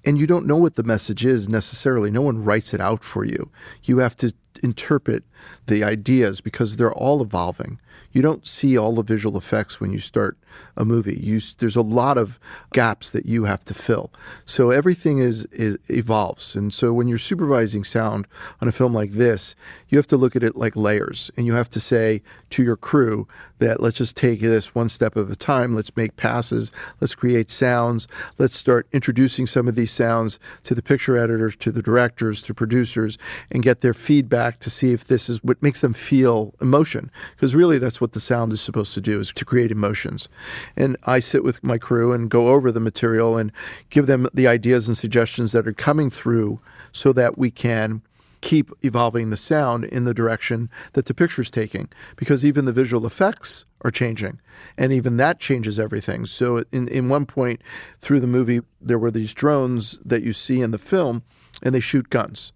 And 0.04 0.18
you 0.18 0.26
don't 0.26 0.46
know 0.46 0.56
what 0.56 0.74
the 0.74 0.82
message 0.82 1.24
is 1.24 1.48
necessarily. 1.48 2.10
No 2.10 2.20
one 2.20 2.44
writes 2.44 2.74
it 2.74 2.80
out 2.80 3.02
for 3.02 3.24
you. 3.24 3.50
You 3.84 3.98
have 3.98 4.16
to 4.16 4.34
interpret 4.62 5.24
the 5.66 5.84
ideas 5.84 6.40
because 6.40 6.76
they're 6.76 6.92
all 6.92 7.22
evolving. 7.22 7.78
You 8.12 8.22
don't 8.22 8.46
see 8.46 8.78
all 8.78 8.94
the 8.94 9.02
visual 9.02 9.36
effects 9.36 9.80
when 9.80 9.90
you 9.90 9.98
start 9.98 10.38
a 10.76 10.84
movie. 10.84 11.18
You, 11.20 11.40
there's 11.58 11.74
a 11.74 11.82
lot 11.82 12.16
of 12.16 12.38
gaps 12.72 13.10
that 13.10 13.26
you 13.26 13.44
have 13.44 13.64
to 13.64 13.74
fill. 13.74 14.12
So 14.44 14.70
everything 14.70 15.18
is, 15.18 15.46
is 15.46 15.78
evolves. 15.88 16.54
And 16.54 16.72
so 16.72 16.92
when 16.92 17.08
you're 17.08 17.18
supervising 17.18 17.82
sound 17.82 18.28
on 18.60 18.68
a 18.68 18.72
film 18.72 18.94
like 18.94 19.12
this, 19.12 19.56
you 19.88 19.98
have 19.98 20.06
to 20.08 20.16
look 20.16 20.36
at 20.36 20.44
it 20.44 20.54
like 20.54 20.76
layers, 20.76 21.30
and 21.36 21.44
you 21.44 21.54
have 21.54 21.70
to 21.70 21.80
say 21.80 22.22
to 22.50 22.62
your 22.62 22.76
crew 22.76 23.26
that 23.58 23.80
let's 23.80 23.96
just 23.96 24.16
take 24.16 24.40
this 24.40 24.74
one 24.74 24.88
step 24.88 25.16
at 25.16 25.30
a 25.30 25.36
time. 25.36 25.74
Let's 25.74 25.96
make 25.96 26.16
passes. 26.16 26.70
Let's 27.00 27.14
create 27.14 27.50
sounds. 27.50 28.06
Let's 28.38 28.56
start 28.56 28.86
introducing 28.92 29.46
some 29.46 29.66
of 29.66 29.74
these 29.74 29.90
sounds 29.90 30.38
to 30.64 30.74
the 30.74 30.82
picture 30.82 31.16
editors, 31.16 31.56
to 31.56 31.72
the 31.72 31.82
directors, 31.82 32.42
to 32.42 32.54
producers, 32.54 33.18
and 33.50 33.62
get 33.62 33.80
their 33.80 33.94
feedback 33.94 34.43
to 34.50 34.70
see 34.70 34.92
if 34.92 35.04
this 35.04 35.28
is 35.28 35.42
what 35.42 35.62
makes 35.62 35.80
them 35.80 35.92
feel 35.92 36.54
emotion. 36.60 37.10
Because 37.34 37.54
really, 37.54 37.78
that's 37.78 38.00
what 38.00 38.12
the 38.12 38.20
sound 38.20 38.52
is 38.52 38.60
supposed 38.60 38.94
to 38.94 39.00
do: 39.00 39.20
is 39.20 39.32
to 39.32 39.44
create 39.44 39.70
emotions. 39.70 40.28
And 40.76 40.96
I 41.04 41.18
sit 41.18 41.44
with 41.44 41.62
my 41.62 41.78
crew 41.78 42.12
and 42.12 42.30
go 42.30 42.48
over 42.48 42.70
the 42.70 42.80
material 42.80 43.36
and 43.36 43.52
give 43.90 44.06
them 44.06 44.28
the 44.34 44.46
ideas 44.46 44.88
and 44.88 44.96
suggestions 44.96 45.52
that 45.52 45.66
are 45.66 45.72
coming 45.72 46.10
through, 46.10 46.60
so 46.92 47.12
that 47.12 47.38
we 47.38 47.50
can 47.50 48.02
keep 48.44 48.70
evolving 48.82 49.30
the 49.30 49.38
sound 49.38 49.84
in 49.84 50.04
the 50.04 50.12
direction 50.12 50.68
that 50.92 51.06
the 51.06 51.14
picture's 51.14 51.50
taking 51.50 51.88
because 52.14 52.44
even 52.44 52.66
the 52.66 52.72
visual 52.72 53.06
effects 53.06 53.64
are 53.80 53.90
changing 53.90 54.38
and 54.76 54.92
even 54.92 55.16
that 55.16 55.40
changes 55.40 55.80
everything 55.80 56.26
so 56.26 56.62
in, 56.70 56.86
in 56.88 57.08
one 57.08 57.24
point 57.24 57.62
through 58.00 58.20
the 58.20 58.26
movie 58.26 58.60
there 58.82 58.98
were 58.98 59.10
these 59.10 59.32
drones 59.32 59.98
that 60.04 60.22
you 60.22 60.30
see 60.30 60.60
in 60.60 60.72
the 60.72 60.78
film 60.78 61.22
and 61.62 61.74
they 61.74 61.80
shoot 61.80 62.10
guns 62.10 62.52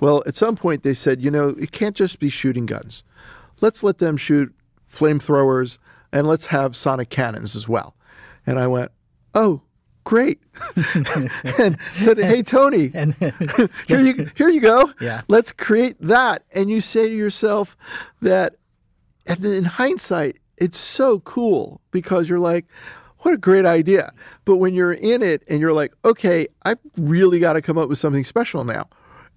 well 0.00 0.22
at 0.26 0.36
some 0.36 0.56
point 0.56 0.82
they 0.82 0.94
said 0.94 1.22
you 1.22 1.30
know 1.30 1.50
it 1.50 1.72
can't 1.72 1.96
just 1.96 2.18
be 2.18 2.28
shooting 2.28 2.66
guns 2.66 3.04
let's 3.60 3.82
let 3.82 3.98
them 3.98 4.16
shoot 4.16 4.54
flamethrowers 4.88 5.78
and 6.12 6.26
let's 6.26 6.46
have 6.46 6.76
sonic 6.76 7.10
cannons 7.10 7.56
as 7.56 7.68
well 7.68 7.94
and 8.46 8.58
i 8.58 8.66
went 8.66 8.90
oh 9.34 9.62
great. 10.04 10.40
and 11.58 11.78
said, 11.94 12.18
hey, 12.18 12.42
Tony, 12.42 12.90
And 12.94 13.14
here, 13.86 14.00
you, 14.00 14.30
here 14.34 14.48
you 14.48 14.60
go. 14.60 14.92
Yeah. 15.00 15.22
Let's 15.28 15.52
create 15.52 15.96
that. 16.00 16.44
And 16.54 16.70
you 16.70 16.80
say 16.80 17.08
to 17.08 17.14
yourself 17.14 17.76
that, 18.20 18.56
and 19.26 19.44
in 19.44 19.64
hindsight, 19.64 20.38
it's 20.56 20.78
so 20.78 21.20
cool 21.20 21.80
because 21.90 22.28
you're 22.28 22.38
like, 22.38 22.66
what 23.20 23.34
a 23.34 23.38
great 23.38 23.64
idea. 23.64 24.12
But 24.44 24.56
when 24.56 24.74
you're 24.74 24.92
in 24.92 25.22
it 25.22 25.44
and 25.48 25.60
you're 25.60 25.72
like, 25.72 25.92
okay, 26.04 26.48
I've 26.64 26.78
really 26.96 27.38
got 27.38 27.52
to 27.54 27.62
come 27.62 27.78
up 27.78 27.88
with 27.88 27.98
something 27.98 28.24
special 28.24 28.64
now. 28.64 28.88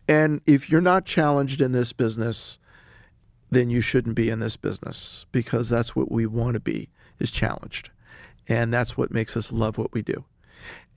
And 0.08 0.42
if 0.46 0.70
you're 0.70 0.82
not 0.82 1.06
challenged 1.06 1.62
in 1.62 1.72
this 1.72 1.94
business, 1.94 2.60
then 3.50 3.70
you 3.70 3.82
shouldn't 3.82 4.16
be 4.16 4.30
in 4.30 4.40
this 4.40 4.58
business 4.58 5.26
because 5.32 5.70
that's 5.70 5.96
what 5.96 6.12
we 6.12 6.26
want 6.26 6.56
to 6.56 6.60
be 6.60 6.90
is 7.20 7.32
challenged. 7.32 7.90
And 8.48 8.74
that's 8.74 8.98
what 8.98 9.12
makes 9.12 9.36
us 9.36 9.52
love 9.52 9.78
what 9.78 9.94
we 9.94 10.02
do. 10.02 10.26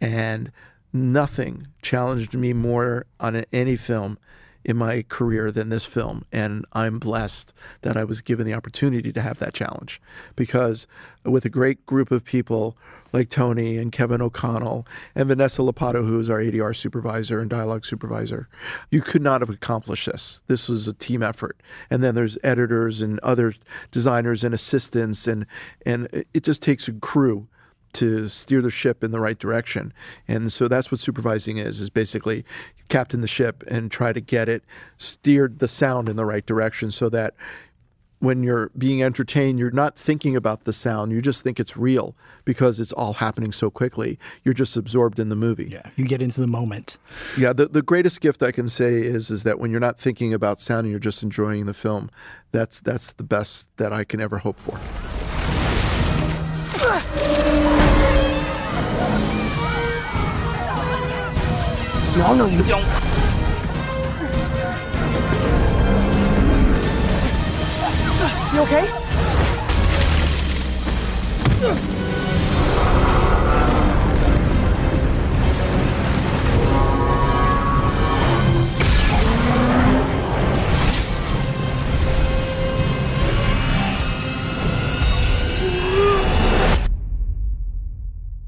And 0.00 0.52
nothing 0.92 1.68
challenged 1.82 2.34
me 2.34 2.52
more 2.52 3.06
on 3.20 3.44
any 3.52 3.76
film 3.76 4.18
in 4.64 4.76
my 4.76 5.02
career 5.08 5.50
than 5.50 5.68
this 5.68 5.84
film. 5.84 6.24
And 6.32 6.64
I'm 6.72 6.98
blessed 6.98 7.52
that 7.82 7.96
I 7.96 8.04
was 8.04 8.20
given 8.20 8.46
the 8.46 8.54
opportunity 8.54 9.12
to 9.12 9.22
have 9.22 9.38
that 9.38 9.54
challenge 9.54 10.00
because 10.36 10.86
with 11.24 11.44
a 11.44 11.50
great 11.50 11.84
group 11.86 12.10
of 12.10 12.24
people 12.24 12.76
like 13.12 13.30
Tony 13.30 13.78
and 13.78 13.90
Kevin 13.90 14.20
O'Connell 14.20 14.86
and 15.14 15.28
Vanessa 15.28 15.62
Lapato, 15.62 16.06
who 16.06 16.18
is 16.18 16.28
our 16.28 16.40
ADR 16.40 16.76
supervisor 16.76 17.40
and 17.40 17.48
dialogue 17.48 17.84
supervisor, 17.84 18.48
you 18.90 19.00
could 19.00 19.22
not 19.22 19.40
have 19.40 19.50
accomplished 19.50 20.06
this. 20.06 20.42
This 20.46 20.68
was 20.68 20.86
a 20.86 20.92
team 20.92 21.22
effort. 21.22 21.58
And 21.90 22.02
then 22.02 22.14
there's 22.14 22.38
editors 22.44 23.00
and 23.00 23.18
other 23.20 23.54
designers 23.90 24.44
and 24.44 24.54
assistants, 24.54 25.26
and, 25.26 25.46
and 25.86 26.08
it 26.34 26.44
just 26.44 26.62
takes 26.62 26.88
a 26.88 26.92
crew 26.92 27.48
to 27.94 28.28
steer 28.28 28.60
the 28.60 28.70
ship 28.70 29.02
in 29.02 29.10
the 29.10 29.20
right 29.20 29.38
direction. 29.38 29.92
And 30.26 30.52
so 30.52 30.68
that's 30.68 30.90
what 30.90 31.00
supervising 31.00 31.58
is, 31.58 31.80
is 31.80 31.90
basically 31.90 32.44
captain 32.88 33.20
the 33.20 33.28
ship 33.28 33.62
and 33.68 33.90
try 33.90 34.12
to 34.12 34.20
get 34.20 34.48
it 34.48 34.64
steered 34.96 35.58
the 35.58 35.68
sound 35.68 36.08
in 36.08 36.16
the 36.16 36.24
right 36.24 36.46
direction 36.46 36.90
so 36.90 37.08
that 37.10 37.34
when 38.20 38.42
you're 38.42 38.70
being 38.76 39.02
entertained, 39.02 39.58
you're 39.58 39.70
not 39.70 39.96
thinking 39.96 40.34
about 40.34 40.64
the 40.64 40.72
sound. 40.72 41.12
You 41.12 41.22
just 41.22 41.42
think 41.42 41.60
it's 41.60 41.76
real 41.76 42.16
because 42.44 42.80
it's 42.80 42.92
all 42.92 43.14
happening 43.14 43.52
so 43.52 43.70
quickly. 43.70 44.18
You're 44.44 44.54
just 44.54 44.76
absorbed 44.76 45.18
in 45.18 45.28
the 45.28 45.36
movie. 45.36 45.68
yeah, 45.70 45.90
you 45.96 46.04
get 46.04 46.20
into 46.20 46.40
the 46.40 46.46
moment. 46.46 46.98
Yeah, 47.36 47.52
the, 47.52 47.66
the 47.66 47.82
greatest 47.82 48.20
gift 48.20 48.42
I 48.42 48.50
can 48.50 48.68
say 48.68 48.94
is 48.94 49.30
is 49.30 49.44
that 49.44 49.58
when 49.60 49.70
you're 49.70 49.80
not 49.80 50.00
thinking 50.00 50.34
about 50.34 50.60
sound 50.60 50.86
and 50.86 50.90
you're 50.90 50.98
just 50.98 51.22
enjoying 51.22 51.66
the 51.66 51.74
film, 51.74 52.10
that's 52.50 52.80
that's 52.80 53.12
the 53.12 53.24
best 53.24 53.76
that 53.76 53.92
I 53.92 54.04
can 54.04 54.20
ever 54.20 54.38
hope 54.38 54.58
for. 54.58 54.78
No, 62.18 62.34
no, 62.34 62.46
you 62.46 62.64
don't. 62.64 62.82
You 68.52 68.60
okay? 68.62 68.88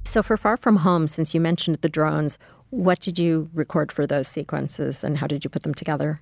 So, 0.05 0.25
for 0.25 0.37
Far 0.37 0.57
From 0.57 0.79
Home, 0.79 1.07
since 1.07 1.35
you 1.35 1.41
mentioned 1.41 1.79
the 1.83 1.89
drones, 1.89 2.37
what 2.71 3.00
did 3.00 3.19
you 3.19 3.50
record 3.53 3.93
for 3.93 4.07
those 4.07 4.29
sequences 4.29 5.05
and 5.05 5.19
how 5.19 5.27
did 5.27 5.45
you 5.45 5.50
put 5.50 5.62
them 5.62 5.75
together? 5.75 6.21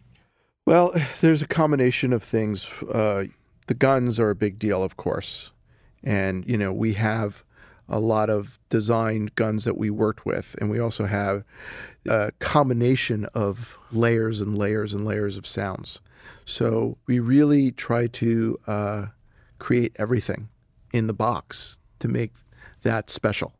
Well, 0.67 0.93
there's 1.21 1.43
a 1.43 1.47
combination 1.47 2.12
of 2.12 2.23
things. 2.23 2.67
Uh, 2.83 3.26
the 3.69 3.75
guns 3.75 4.19
are 4.19 4.31
a 4.31 4.35
big 4.35 4.59
deal, 4.59 4.83
of 4.83 4.97
course, 4.97 5.52
and 6.02 6.45
you 6.47 6.57
know 6.57 6.73
we 6.73 6.95
have 6.95 7.45
a 7.88 7.99
lot 7.99 8.28
of 8.28 8.59
designed 8.69 9.35
guns 9.35 9.64
that 9.64 9.78
we 9.78 9.88
worked 9.90 10.26
with, 10.26 10.57
and 10.61 10.71
we 10.71 10.78
also 10.78 11.07
have 11.07 11.45
a 12.07 12.33
combination 12.38 13.26
of 13.35 13.78
layers 13.90 14.40
and 14.40 14.59
layers 14.59 14.93
and 14.93 15.07
layers 15.07 15.37
of 15.37 15.47
sounds. 15.47 16.00
So 16.45 16.99
we 17.07 17.19
really 17.19 17.71
try 17.71 18.07
to 18.07 18.59
uh, 18.67 19.07
create 19.59 19.93
everything 19.97 20.49
in 20.93 21.07
the 21.07 21.14
box 21.14 21.78
to 22.00 22.09
make 22.09 22.33
that 22.83 23.11
special 23.11 23.55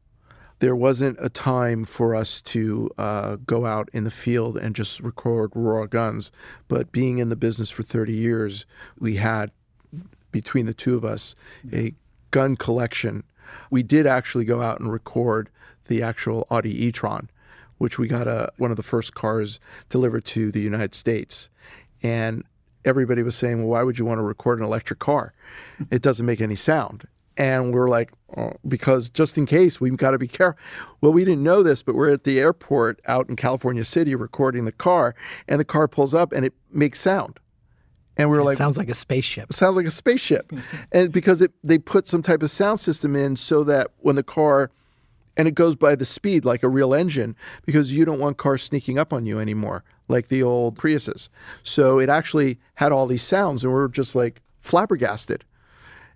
there 0.61 0.75
wasn't 0.75 1.17
a 1.21 1.29
time 1.29 1.85
for 1.85 2.15
us 2.15 2.43
to 2.43 2.91
uh, 2.99 3.37
go 3.47 3.65
out 3.65 3.89
in 3.93 4.05
the 4.05 4.11
field 4.11 4.57
and 4.57 4.75
just 4.75 5.01
record 5.01 5.53
raw 5.55 5.87
guns. 5.87 6.33
But 6.67 6.91
being 6.91 7.19
in 7.19 7.29
the 7.29 7.37
business 7.37 7.71
for 7.71 7.83
30 7.83 8.13
years, 8.13 8.67
we 8.99 9.17
had, 9.17 9.53
between 10.33 10.67
the 10.67 10.75
two 10.75 10.97
of 10.97 11.05
us, 11.05 11.35
a 11.73 11.95
gun 12.31 12.57
collection. 12.57 13.25
We 13.71 13.83
did 13.83 14.07
actually 14.07 14.45
go 14.45 14.61
out 14.61 14.81
and 14.81 14.93
record 14.93 15.49
the 15.87 16.03
actual 16.03 16.47
Audi 16.51 16.87
e-tron, 16.87 17.31
which 17.79 17.99
we 17.99 18.09
got 18.09 18.27
a, 18.27 18.53
one 18.57 18.71
of 18.71 18.77
the 18.77 18.83
first 18.83 19.15
cars 19.15 19.61
delivered 19.89 20.25
to 20.27 20.51
the 20.51 20.61
United 20.61 20.95
States. 20.95 21.49
And 22.03 22.45
everybody 22.85 23.23
was 23.23 23.37
saying, 23.37 23.59
well, 23.59 23.69
why 23.69 23.83
would 23.83 23.99
you 23.99 24.05
want 24.05 24.19
to 24.19 24.23
record 24.23 24.59
an 24.59 24.65
electric 24.65 24.99
car? 24.99 25.33
It 25.91 26.03
doesn't 26.03 26.27
make 26.27 26.41
any 26.41 26.57
sound. 26.57 27.07
And 27.39 27.73
we're 27.73 27.89
like, 27.89 28.11
oh, 28.37 28.53
because 28.67 29.09
just 29.09 29.39
in 29.39 29.47
case, 29.47 29.81
we've 29.81 29.97
got 29.97 30.11
to 30.11 30.19
be 30.19 30.27
careful. 30.29 30.61
Well, 31.01 31.13
we 31.13 31.25
didn't 31.25 31.45
know 31.45 31.63
this, 31.63 31.83
but 31.85 31.95
we're 31.95 32.11
at 32.11 32.25
the 32.25 32.41
airport 32.41 33.01
out 33.07 33.31
in 33.31 33.37
California 33.37 33.85
City 33.85 34.15
recording 34.17 34.65
the 34.65 34.73
car, 34.73 35.15
and 35.47 35.61
the 35.61 35.65
car 35.65 35.87
pulls 35.87 36.13
up 36.15 36.33
and 36.33 36.45
it 36.45 36.53
makes 36.73 37.01
sound. 37.01 37.39
And 38.17 38.29
we 38.29 38.37
were 38.37 38.43
It 38.43 38.47
like, 38.47 38.59
sounds 38.59 38.77
like 38.77 38.91
a 38.91 38.95
spaceship. 38.95 39.53
sounds 39.53 39.77
like 39.77 39.87
a 39.87 39.91
spaceship. 39.93 40.53
and 40.93 41.13
because 41.13 41.41
it, 41.41 41.53
they 41.63 41.79
put 41.79 42.09
some 42.09 42.21
type 42.21 42.43
of 42.43 42.51
sound 42.51 42.81
system 42.81 43.15
in 43.15 43.37
so 43.37 43.63
that 43.65 43.93
when 43.99 44.17
the 44.17 44.25
car, 44.25 44.73
and 45.37 45.47
it 45.47 45.55
goes 45.55 45.77
by 45.77 45.95
the 45.95 46.05
speed 46.05 46.45
like 46.45 46.65
a 46.65 46.69
real 46.69 46.93
engine, 46.93 47.37
because 47.65 47.93
you 47.93 48.05
don't 48.05 48.19
want 48.19 48.37
cars 48.37 48.65
sneaking 48.65 48.99
up 48.99 49.13
on 49.13 49.25
you 49.25 49.39
anymore, 49.39 49.85
like 50.09 50.27
the 50.27 50.43
old 50.43 50.77
Priuses. 50.77 51.29
So 51.63 52.01
it 52.01 52.09
actually 52.09 52.59
had 52.75 52.91
all 52.91 53.07
these 53.07 53.23
sounds, 53.23 53.63
and 53.63 53.73
we 53.73 53.79
are 53.79 53.87
just 53.87 54.17
like 54.17 54.43
flabbergasted. 54.61 55.45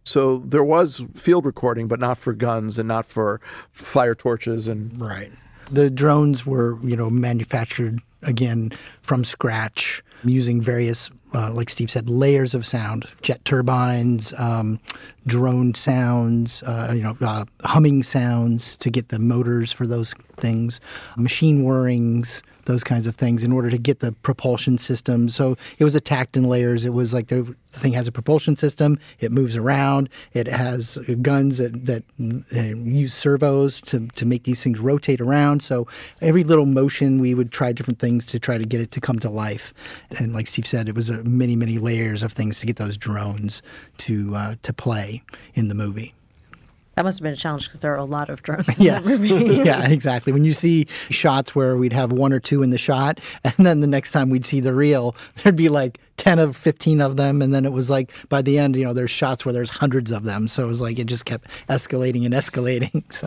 So 0.05 0.39
there 0.39 0.65
was 0.65 1.05
field 1.15 1.45
recording, 1.45 1.89
but 1.89 2.01
not 2.01 2.19
for 2.19 2.33
guns 2.33 2.79
and 2.79 2.89
not 2.89 3.07
for 3.07 3.41
fire 3.71 4.15
torches 4.15 4.69
and 4.69 5.01
Right. 5.01 5.33
The 5.71 5.89
drones 5.89 6.47
were, 6.47 6.79
you 6.83 6.97
know, 6.97 7.09
manufactured 7.09 8.01
again 8.23 8.71
from 9.03 9.25
scratch 9.25 10.03
using 10.25 10.61
various, 10.61 11.11
uh, 11.35 11.51
like 11.53 11.71
Steve 11.71 11.91
said, 11.91 12.09
layers 12.11 12.55
of 12.55 12.67
sound, 12.67 13.07
jet 13.23 13.45
turbines, 13.45 14.33
um, 14.39 14.79
drone 15.27 15.75
sounds, 15.75 16.63
uh, 16.65 16.93
you 16.95 17.03
know, 17.03 17.17
uh, 17.21 17.45
humming 17.65 18.03
sounds 18.03 18.77
to 18.77 18.91
get 18.91 19.09
the 19.09 19.19
motors 19.19 19.73
for 19.73 19.87
those 19.87 20.15
things, 20.37 20.81
machine 21.17 21.65
whirrings, 21.65 22.43
those 22.67 22.85
kinds 22.85 23.07
of 23.07 23.17
things 23.17 23.43
in 23.43 23.53
order 23.53 23.71
to 23.71 23.79
get 23.79 24.01
the 24.01 24.13
propulsion 24.13 24.79
system. 24.79 25.29
So 25.29 25.57
it 25.79 25.85
was 25.85 25.95
attacked 25.95 26.37
in 26.37 26.45
layers. 26.45 26.85
It 26.85 26.93
was 26.93 27.13
like 27.13 27.29
the, 27.29 27.55
thing 27.71 27.93
has 27.93 28.07
a 28.07 28.13
propulsion 28.13 28.57
system. 28.57 28.99
It 29.19 29.33
moves 29.33 29.57
around. 29.57 30.09
It 30.33 30.47
has 30.47 30.99
guns 31.23 31.59
that, 31.59 31.87
that 31.87 32.05
use 32.19 33.15
servos 33.15 33.81
to, 33.83 34.09
to 34.09 34.27
make 34.27 34.45
these 34.45 34.63
things 34.63 34.81
rotate 34.81 35.21
around. 35.21 35.63
So 35.63 35.87
every 36.21 36.45
little 36.45 36.67
motion, 36.67 37.19
we 37.19 37.35
would 37.35 37.51
try 37.51 37.73
different 37.73 37.99
things 37.99 38.27
to 38.27 38.39
try 38.39 38.59
to 38.59 38.65
get 38.65 38.81
it 38.81 38.91
to 38.93 39.01
come 39.01 39.19
to 39.21 39.31
life. 39.31 39.73
And 40.19 40.33
like 40.33 40.47
Steve 40.47 40.67
said, 40.67 40.89
it 40.89 40.95
was 40.95 41.11
many, 41.25 41.57
many 41.57 41.79
layers 41.79 42.23
of 42.23 42.33
things 42.33 42.61
to 42.61 42.67
get 42.67 42.77
those 42.77 42.97
drones 42.97 43.63
to 43.99 44.35
uh, 44.35 44.55
to 44.63 44.73
play 44.73 45.23
in 45.55 45.69
the 45.69 45.75
movie. 45.75 46.15
That 46.95 47.05
must 47.05 47.19
have 47.19 47.23
been 47.23 47.33
a 47.33 47.37
challenge 47.37 47.67
because 47.67 47.81
there 47.81 47.93
are 47.93 47.99
a 47.99 48.05
lot 48.05 48.29
of 48.29 48.43
drones 48.43 48.69
in 48.79 48.85
Yes. 48.85 49.07
yeah, 49.67 49.89
exactly. 49.91 50.33
When 50.33 50.45
you 50.45 50.53
see 50.53 50.87
shots 51.11 51.55
where 51.55 51.77
we'd 51.77 51.93
have 51.93 52.13
one 52.13 52.33
or 52.33 52.41
two 52.41 52.63
in 52.63 52.71
the 52.71 52.79
shot, 52.79 53.21
and 53.45 53.67
then 53.67 53.81
the 53.81 53.87
next 53.87 54.13
time 54.13 54.31
we'd 54.31 54.45
see 54.45 54.61
the 54.61 54.75
reel, 54.75 55.17
there'd 55.43 55.57
be 55.57 55.69
like 55.69 55.99
10 56.19 56.39
of 56.39 56.57
15 56.57 57.01
of 57.01 57.17
them. 57.17 57.41
And 57.41 57.55
then 57.55 57.65
it 57.65 57.73
was 57.73 57.89
like 57.89 58.13
by 58.29 58.43
the 58.43 58.59
end, 58.59 58.77
you 58.77 58.85
know, 58.85 58.93
there's 58.93 59.11
shots 59.11 59.45
where 59.45 59.53
there's 59.53 59.71
hundreds 59.71 60.11
of 60.11 60.25
them. 60.25 60.49
So 60.49 60.63
it 60.63 60.67
was 60.67 60.81
like 60.81 60.99
it 60.99 61.07
just 61.07 61.25
kept 61.25 61.49
escalating 61.69 62.25
and 62.25 62.35
escalating. 62.35 63.03
So. 63.13 63.27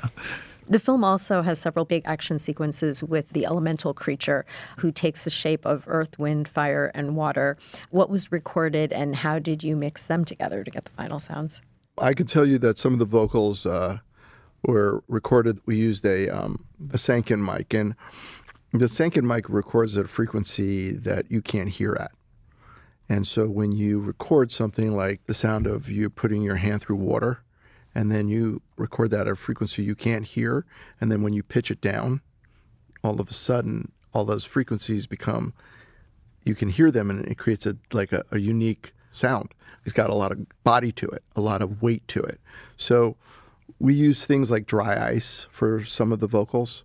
The 0.67 0.79
film 0.79 1.03
also 1.03 1.43
has 1.43 1.59
several 1.59 1.85
big 1.85 2.01
action 2.05 2.39
sequences 2.39 3.03
with 3.03 3.29
the 3.29 3.45
elemental 3.45 3.93
creature 3.93 4.47
who 4.77 4.91
takes 4.91 5.23
the 5.23 5.29
shape 5.29 5.63
of 5.63 5.83
earth, 5.85 6.17
wind, 6.17 6.47
fire, 6.47 6.91
and 6.95 7.15
water. 7.15 7.55
What 7.91 8.09
was 8.09 8.31
recorded 8.31 8.91
and 8.91 9.15
how 9.17 9.37
did 9.37 9.63
you 9.63 9.75
mix 9.75 10.03
them 10.03 10.25
together 10.25 10.63
to 10.63 10.71
get 10.71 10.85
the 10.85 10.91
final 10.91 11.19
sounds? 11.19 11.61
I 11.97 12.13
can 12.13 12.25
tell 12.25 12.45
you 12.45 12.57
that 12.59 12.77
some 12.77 12.93
of 12.93 12.99
the 12.99 13.05
vocals 13.05 13.65
uh, 13.65 13.99
were 14.63 15.03
recorded. 15.07 15.59
We 15.65 15.77
used 15.77 16.05
a 16.05 16.29
um, 16.29 16.65
a 16.89 16.97
Sanken 16.97 17.39
mic, 17.39 17.73
and 17.73 17.95
the 18.71 18.85
Sanken 18.85 19.23
mic 19.23 19.49
records 19.49 19.97
at 19.97 20.05
a 20.05 20.07
frequency 20.07 20.91
that 20.91 21.31
you 21.31 21.41
can't 21.41 21.69
hear 21.69 21.95
at. 21.99 22.11
And 23.07 23.25
so 23.27 23.47
when 23.47 23.71
you 23.71 23.99
record 23.99 24.51
something 24.51 24.95
like 24.95 25.25
the 25.25 25.33
sound 25.33 25.67
of 25.67 25.89
you 25.89 26.09
putting 26.09 26.41
your 26.41 26.55
hand 26.55 26.81
through 26.81 26.97
water, 26.97 27.43
and 27.93 28.11
then 28.11 28.27
you 28.27 28.61
record 28.77 29.11
that 29.11 29.21
at 29.21 29.33
a 29.33 29.35
frequency 29.35 29.83
you 29.83 29.95
can't 29.95 30.25
hear, 30.25 30.65
and 30.99 31.11
then 31.11 31.21
when 31.21 31.33
you 31.33 31.43
pitch 31.43 31.69
it 31.69 31.81
down, 31.81 32.21
all 33.03 33.21
of 33.21 33.29
a 33.29 33.33
sudden 33.33 33.91
all 34.13 34.25
those 34.25 34.45
frequencies 34.45 35.07
become 35.07 35.53
you 36.43 36.55
can 36.55 36.69
hear 36.69 36.91
them 36.91 37.09
and 37.09 37.25
it 37.25 37.37
creates 37.37 37.65
a 37.65 37.75
like 37.91 38.11
a, 38.11 38.23
a 38.31 38.39
unique 38.39 38.93
sound. 39.15 39.53
It's 39.83 39.93
got 39.93 40.09
a 40.09 40.15
lot 40.15 40.31
of 40.31 40.45
body 40.63 40.91
to 40.93 41.07
it, 41.07 41.23
a 41.35 41.41
lot 41.41 41.61
of 41.61 41.81
weight 41.81 42.07
to 42.09 42.21
it. 42.21 42.39
So 42.75 43.15
we 43.79 43.93
use 43.93 44.25
things 44.25 44.49
like 44.49 44.65
dry 44.65 45.09
ice 45.09 45.47
for 45.51 45.83
some 45.83 46.11
of 46.11 46.19
the 46.19 46.27
vocals. 46.27 46.83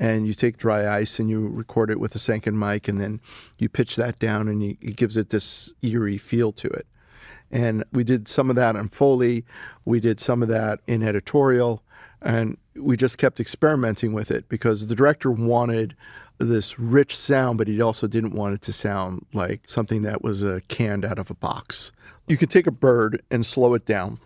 And 0.00 0.28
you 0.28 0.34
take 0.34 0.56
dry 0.56 0.88
ice 0.88 1.18
and 1.18 1.28
you 1.28 1.48
record 1.48 1.90
it 1.90 1.98
with 1.98 2.14
a 2.14 2.18
Sanken 2.18 2.54
mic, 2.54 2.86
and 2.86 3.00
then 3.00 3.20
you 3.58 3.68
pitch 3.68 3.96
that 3.96 4.20
down, 4.20 4.46
and 4.46 4.62
you, 4.62 4.76
it 4.80 4.94
gives 4.94 5.16
it 5.16 5.30
this 5.30 5.72
eerie 5.82 6.18
feel 6.18 6.52
to 6.52 6.68
it. 6.68 6.86
And 7.50 7.82
we 7.90 8.04
did 8.04 8.28
some 8.28 8.48
of 8.48 8.54
that 8.56 8.76
on 8.76 8.88
Foley, 8.88 9.44
we 9.84 9.98
did 9.98 10.20
some 10.20 10.40
of 10.40 10.48
that 10.50 10.80
in 10.86 11.02
editorial, 11.02 11.82
and 12.22 12.58
we 12.76 12.96
just 12.96 13.18
kept 13.18 13.40
experimenting 13.40 14.12
with 14.12 14.30
it 14.30 14.48
because 14.48 14.86
the 14.86 14.94
director 14.94 15.32
wanted 15.32 15.96
this 16.38 16.78
rich 16.78 17.16
sound, 17.16 17.58
but 17.58 17.68
he 17.68 17.80
also 17.80 18.06
didn't 18.06 18.32
want 18.32 18.54
it 18.54 18.62
to 18.62 18.72
sound 18.72 19.26
like 19.32 19.68
something 19.68 20.02
that 20.02 20.22
was 20.22 20.44
uh, 20.44 20.60
canned 20.68 21.04
out 21.04 21.18
of 21.18 21.30
a 21.30 21.34
box. 21.34 21.92
You 22.26 22.36
could 22.36 22.50
take 22.50 22.66
a 22.66 22.72
bird 22.72 23.20
and 23.30 23.44
slow 23.44 23.74
it 23.74 23.84
down, 23.84 24.18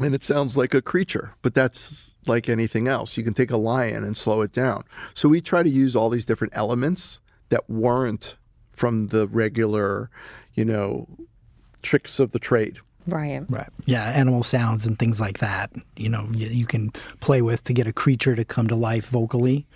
and 0.00 0.14
it 0.14 0.22
sounds 0.22 0.56
like 0.56 0.74
a 0.74 0.82
creature, 0.82 1.34
but 1.42 1.54
that's 1.54 2.16
like 2.26 2.48
anything 2.48 2.88
else. 2.88 3.16
You 3.16 3.22
can 3.22 3.34
take 3.34 3.50
a 3.50 3.56
lion 3.56 4.04
and 4.04 4.16
slow 4.16 4.40
it 4.40 4.52
down. 4.52 4.84
So 5.14 5.28
we 5.28 5.40
try 5.40 5.62
to 5.62 5.70
use 5.70 5.94
all 5.94 6.08
these 6.08 6.24
different 6.24 6.54
elements 6.56 7.20
that 7.50 7.68
weren't 7.68 8.36
from 8.72 9.08
the 9.08 9.28
regular, 9.28 10.10
you 10.54 10.64
know, 10.64 11.06
tricks 11.82 12.18
of 12.18 12.32
the 12.32 12.38
trade. 12.38 12.78
Right. 13.06 13.42
Right. 13.48 13.68
Yeah, 13.84 14.04
animal 14.04 14.42
sounds 14.42 14.86
and 14.86 14.98
things 14.98 15.20
like 15.20 15.38
that. 15.38 15.72
You 15.96 16.08
know, 16.08 16.28
you, 16.32 16.46
you 16.48 16.66
can 16.66 16.90
play 17.20 17.42
with 17.42 17.64
to 17.64 17.72
get 17.72 17.86
a 17.86 17.92
creature 17.92 18.36
to 18.36 18.44
come 18.44 18.68
to 18.68 18.76
life 18.76 19.08
vocally, 19.08 19.66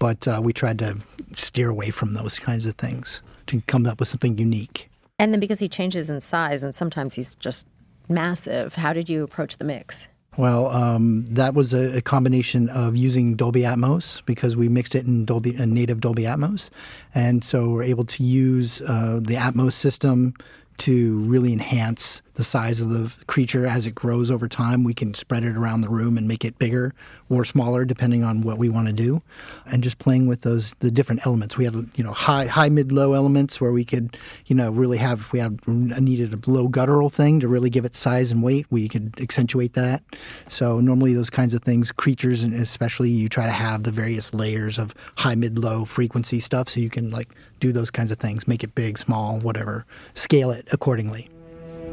but 0.00 0.26
uh, 0.26 0.40
we 0.42 0.52
tried 0.52 0.80
to 0.80 0.96
steer 1.36 1.68
away 1.68 1.90
from 1.90 2.14
those 2.14 2.40
kinds 2.40 2.66
of 2.66 2.74
things 2.74 3.22
to 3.46 3.60
come 3.68 3.86
up 3.86 4.00
with 4.00 4.08
something 4.08 4.36
unique. 4.36 4.90
And 5.20 5.32
then 5.32 5.38
because 5.38 5.60
he 5.60 5.68
changes 5.68 6.10
in 6.10 6.20
size 6.20 6.64
and 6.64 6.74
sometimes 6.74 7.14
he's 7.14 7.36
just 7.36 7.68
massive, 8.08 8.74
how 8.74 8.92
did 8.92 9.08
you 9.08 9.22
approach 9.22 9.58
the 9.58 9.64
mix? 9.64 10.08
Well, 10.36 10.68
um, 10.68 11.26
that 11.34 11.54
was 11.54 11.74
a, 11.74 11.98
a 11.98 12.00
combination 12.00 12.68
of 12.70 12.96
using 12.96 13.34
Dolby 13.34 13.62
Atmos 13.62 14.24
because 14.24 14.56
we 14.56 14.68
mixed 14.68 14.94
it 14.94 15.04
in 15.04 15.24
Dolby, 15.24 15.56
in 15.56 15.74
native 15.74 16.00
Dolby 16.00 16.22
Atmos, 16.22 16.70
and 17.14 17.44
so 17.44 17.68
we're 17.68 17.82
able 17.82 18.04
to 18.04 18.22
use 18.22 18.80
uh, 18.82 19.20
the 19.20 19.34
Atmos 19.34 19.72
system 19.72 20.34
to 20.78 21.18
really 21.18 21.52
enhance 21.52 22.22
the 22.40 22.44
size 22.44 22.80
of 22.80 22.88
the 22.88 23.12
creature 23.26 23.66
as 23.66 23.84
it 23.84 23.94
grows 23.94 24.30
over 24.30 24.48
time. 24.48 24.82
We 24.82 24.94
can 24.94 25.12
spread 25.12 25.44
it 25.44 25.58
around 25.58 25.82
the 25.82 25.90
room 25.90 26.16
and 26.16 26.26
make 26.26 26.42
it 26.42 26.58
bigger 26.58 26.94
or 27.28 27.44
smaller 27.44 27.84
depending 27.84 28.24
on 28.24 28.40
what 28.40 28.56
we 28.56 28.70
want 28.70 28.86
to 28.88 28.94
do, 28.94 29.20
and 29.66 29.82
just 29.82 29.98
playing 29.98 30.26
with 30.26 30.40
those 30.40 30.72
the 30.78 30.90
different 30.90 31.26
elements. 31.26 31.58
We 31.58 31.66
had 31.66 31.74
you 31.96 32.02
know 32.02 32.12
high, 32.12 32.46
high, 32.46 32.70
mid, 32.70 32.92
low 32.92 33.12
elements 33.12 33.60
where 33.60 33.72
we 33.72 33.84
could 33.84 34.16
you 34.46 34.56
know 34.56 34.70
really 34.70 34.96
have 34.96 35.20
if 35.20 35.32
we 35.34 35.38
had 35.38 35.60
needed 35.68 36.32
a 36.32 36.50
low 36.50 36.66
guttural 36.66 37.10
thing 37.10 37.40
to 37.40 37.48
really 37.48 37.68
give 37.68 37.84
it 37.84 37.94
size 37.94 38.30
and 38.30 38.42
weight. 38.42 38.64
We 38.70 38.88
could 38.88 39.20
accentuate 39.20 39.74
that. 39.74 40.02
So 40.48 40.80
normally 40.80 41.12
those 41.12 41.28
kinds 41.28 41.52
of 41.52 41.62
things, 41.62 41.92
creatures 41.92 42.42
and 42.42 42.54
especially 42.54 43.10
you 43.10 43.28
try 43.28 43.44
to 43.44 43.52
have 43.52 43.82
the 43.82 43.90
various 43.90 44.32
layers 44.32 44.78
of 44.78 44.94
high, 45.16 45.34
mid, 45.34 45.58
low 45.58 45.84
frequency 45.84 46.40
stuff 46.40 46.70
so 46.70 46.80
you 46.80 46.88
can 46.88 47.10
like 47.10 47.28
do 47.60 47.70
those 47.70 47.90
kinds 47.90 48.10
of 48.10 48.16
things, 48.16 48.48
make 48.48 48.64
it 48.64 48.74
big, 48.74 48.96
small, 48.96 49.38
whatever, 49.40 49.84
scale 50.14 50.50
it 50.50 50.66
accordingly. 50.72 51.28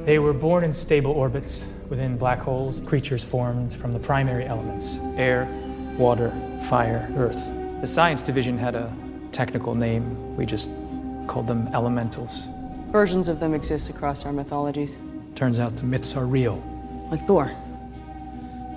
They 0.07 0.19
were 0.19 0.31
born 0.31 0.63
in 0.63 0.71
stable 0.71 1.11
orbits 1.11 1.65
within 1.89 2.15
black 2.17 2.39
holes, 2.39 2.79
creatures 2.79 3.25
formed 3.25 3.73
from 3.73 3.91
the 3.91 3.99
primary 3.99 4.45
elements 4.45 4.99
air, 5.17 5.49
water, 5.97 6.29
fire, 6.69 7.11
earth. 7.17 7.81
The 7.81 7.87
science 7.87 8.23
division 8.23 8.57
had 8.57 8.73
a 8.73 8.89
technical 9.33 9.75
name. 9.75 10.37
We 10.37 10.45
just 10.45 10.69
called 11.27 11.45
them 11.45 11.67
elementals. 11.73 12.47
Versions 12.89 13.27
of 13.27 13.41
them 13.41 13.53
exist 13.53 13.89
across 13.89 14.23
our 14.23 14.31
mythologies. 14.31 14.97
Turns 15.35 15.59
out 15.59 15.75
the 15.75 15.83
myths 15.83 16.15
are 16.15 16.25
real. 16.25 16.63
Like 17.11 17.27
Thor. 17.27 17.53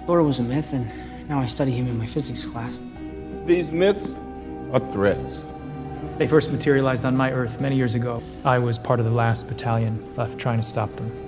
Thor 0.09 0.25
was 0.25 0.40
a 0.40 0.43
myth, 0.43 0.73
and 0.73 0.90
now 1.29 1.38
I 1.38 1.47
study 1.47 1.71
him 1.71 1.87
in 1.87 1.97
my 1.97 2.07
physics 2.07 2.45
class. 2.45 2.81
These 3.47 3.71
myths 3.71 4.21
are 4.73 4.81
threats. 4.90 5.47
They 6.19 6.27
first 6.27 6.51
materialized 6.51 7.05
on 7.05 7.16
my 7.16 7.31
Earth 7.31 7.61
many 7.61 7.77
years 7.77 7.95
ago. 7.95 8.21
I 8.45 8.59
was 8.59 8.79
part 8.79 8.99
of 8.99 9.07
the 9.07 9.12
last 9.12 9.47
battalion 9.47 10.05
left 10.16 10.38
trying 10.38 10.59
to 10.59 10.66
stop 10.66 10.95
them. 10.97 11.19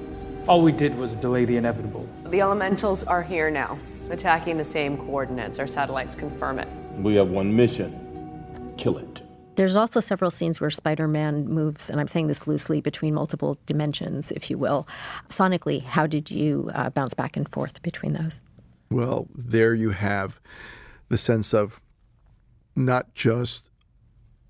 All 0.48 0.60
we 0.60 0.72
did 0.72 0.96
was 0.96 1.14
delay 1.16 1.44
the 1.44 1.56
inevitable. 1.56 2.06
The 2.24 2.40
elementals 2.40 3.04
are 3.04 3.22
here 3.22 3.48
now, 3.48 3.78
attacking 4.10 4.56
the 4.56 4.64
same 4.64 4.96
coordinates. 4.96 5.60
Our 5.60 5.68
satellites 5.68 6.16
confirm 6.16 6.58
it. 6.58 6.66
We 6.98 7.14
have 7.14 7.30
one 7.30 7.54
mission 7.54 8.74
kill 8.76 8.98
it. 8.98 9.22
There's 9.54 9.76
also 9.76 10.00
several 10.00 10.32
scenes 10.32 10.60
where 10.60 10.70
Spider 10.70 11.06
Man 11.06 11.46
moves, 11.46 11.88
and 11.88 12.00
I'm 12.00 12.08
saying 12.08 12.26
this 12.26 12.46
loosely, 12.48 12.80
between 12.80 13.14
multiple 13.14 13.58
dimensions, 13.66 14.32
if 14.32 14.50
you 14.50 14.58
will. 14.58 14.88
Sonically, 15.28 15.82
how 15.82 16.06
did 16.06 16.30
you 16.30 16.70
uh, 16.74 16.90
bounce 16.90 17.14
back 17.14 17.36
and 17.36 17.48
forth 17.48 17.80
between 17.82 18.14
those? 18.14 18.40
Well, 18.90 19.28
there 19.34 19.74
you 19.74 19.90
have 19.90 20.40
the 21.08 21.18
sense 21.18 21.54
of 21.54 21.80
not 22.74 23.14
just 23.14 23.70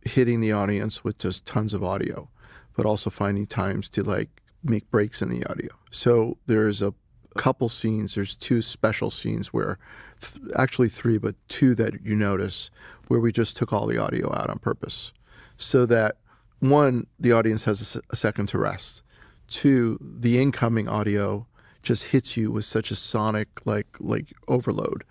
hitting 0.04 0.40
the 0.40 0.52
audience 0.52 1.04
with 1.04 1.18
just 1.18 1.44
tons 1.44 1.74
of 1.74 1.84
audio, 1.84 2.30
but 2.76 2.86
also 2.86 3.10
finding 3.10 3.46
times 3.46 3.88
to 3.90 4.02
like 4.02 4.41
make 4.62 4.90
breaks 4.90 5.22
in 5.22 5.28
the 5.28 5.44
audio. 5.46 5.70
So 5.90 6.38
there's 6.46 6.82
a 6.82 6.94
couple 7.36 7.68
scenes, 7.68 8.14
there's 8.14 8.36
two 8.36 8.60
special 8.60 9.10
scenes 9.10 9.48
where, 9.48 9.78
th- 10.20 10.44
actually 10.56 10.88
three, 10.88 11.18
but 11.18 11.34
two 11.48 11.74
that 11.76 12.04
you 12.04 12.14
notice 12.14 12.70
where 13.08 13.20
we 13.20 13.32
just 13.32 13.56
took 13.56 13.72
all 13.72 13.86
the 13.86 13.98
audio 13.98 14.32
out 14.34 14.50
on 14.50 14.58
purpose 14.58 15.12
so 15.56 15.86
that 15.86 16.16
one, 16.60 17.06
the 17.18 17.32
audience 17.32 17.64
has 17.64 17.96
a, 18.10 18.16
second 18.16 18.46
to 18.48 18.58
rest. 18.58 19.02
Two, 19.48 19.98
the 20.00 20.40
incoming 20.40 20.88
audio 20.88 21.46
just 21.82 22.04
hits 22.04 22.36
you 22.36 22.52
with 22.52 22.64
such 22.64 22.90
a 22.92 22.94
sonic 22.94 23.66
like 23.66 23.88
like 23.98 24.28
overload 24.46 25.02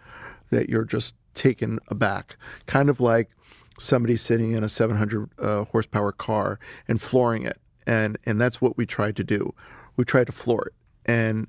that 0.49 0.69
you're 0.69 0.85
just 0.85 1.15
taken 1.33 1.79
aback. 1.89 2.37
Kind 2.65 2.89
of 2.89 3.01
like 3.01 3.31
somebody 3.77 4.15
sitting 4.15 4.53
in 4.53 4.63
a 4.63 4.69
700 4.69 5.29
uh, 5.39 5.63
horsepower 5.65 6.11
car 6.11 6.59
and 6.87 7.01
flooring 7.01 7.43
it, 7.43 7.59
and 7.91 8.17
and 8.25 8.39
that's 8.39 8.61
what 8.61 8.77
we 8.77 8.85
tried 8.85 9.17
to 9.17 9.23
do. 9.23 9.53
We 9.97 10.05
tried 10.05 10.27
to 10.27 10.31
floor 10.31 10.67
it, 10.67 10.73
and 11.05 11.47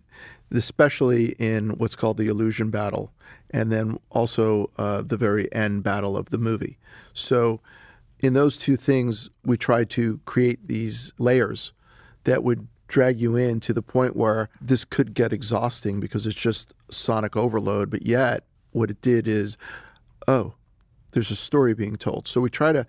especially 0.50 1.36
in 1.38 1.70
what's 1.78 1.94
called 1.94 2.18
the 2.18 2.26
illusion 2.26 2.70
battle, 2.70 3.12
and 3.50 3.70
then 3.70 3.98
also 4.10 4.70
uh, 4.76 5.02
the 5.02 5.16
very 5.16 5.50
end 5.52 5.84
battle 5.84 6.16
of 6.16 6.30
the 6.30 6.38
movie. 6.38 6.78
So, 7.12 7.60
in 8.18 8.32
those 8.32 8.58
two 8.58 8.76
things, 8.76 9.30
we 9.44 9.56
try 9.56 9.84
to 9.84 10.20
create 10.24 10.66
these 10.66 11.12
layers 11.16 11.72
that 12.24 12.42
would 12.42 12.66
drag 12.88 13.20
you 13.20 13.36
in 13.36 13.60
to 13.60 13.72
the 13.72 13.82
point 13.82 14.16
where 14.16 14.48
this 14.60 14.84
could 14.84 15.14
get 15.14 15.32
exhausting 15.32 16.00
because 16.00 16.26
it's 16.26 16.36
just 16.36 16.74
sonic 16.90 17.36
overload. 17.36 17.88
But 17.88 18.04
yet, 18.04 18.44
what 18.72 18.90
it 18.90 19.00
did 19.00 19.28
is, 19.28 19.56
oh, 20.26 20.54
there's 21.12 21.30
a 21.30 21.36
story 21.36 21.72
being 21.72 21.96
told. 21.96 22.26
So 22.26 22.40
we 22.40 22.50
try 22.50 22.72
to 22.72 22.86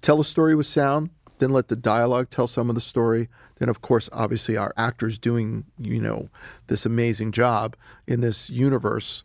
tell 0.00 0.20
a 0.20 0.24
story 0.24 0.54
with 0.54 0.66
sound, 0.66 1.10
then 1.38 1.50
let 1.50 1.68
the 1.68 1.76
dialogue 1.76 2.30
tell 2.30 2.46
some 2.46 2.68
of 2.68 2.74
the 2.74 2.80
story. 2.80 3.28
Then, 3.56 3.68
of 3.68 3.80
course, 3.80 4.08
obviously, 4.12 4.56
our 4.56 4.72
actors 4.76 5.18
doing 5.18 5.64
you 5.78 6.00
know 6.00 6.28
this 6.66 6.86
amazing 6.86 7.32
job 7.32 7.76
in 8.06 8.20
this 8.20 8.50
universe, 8.50 9.24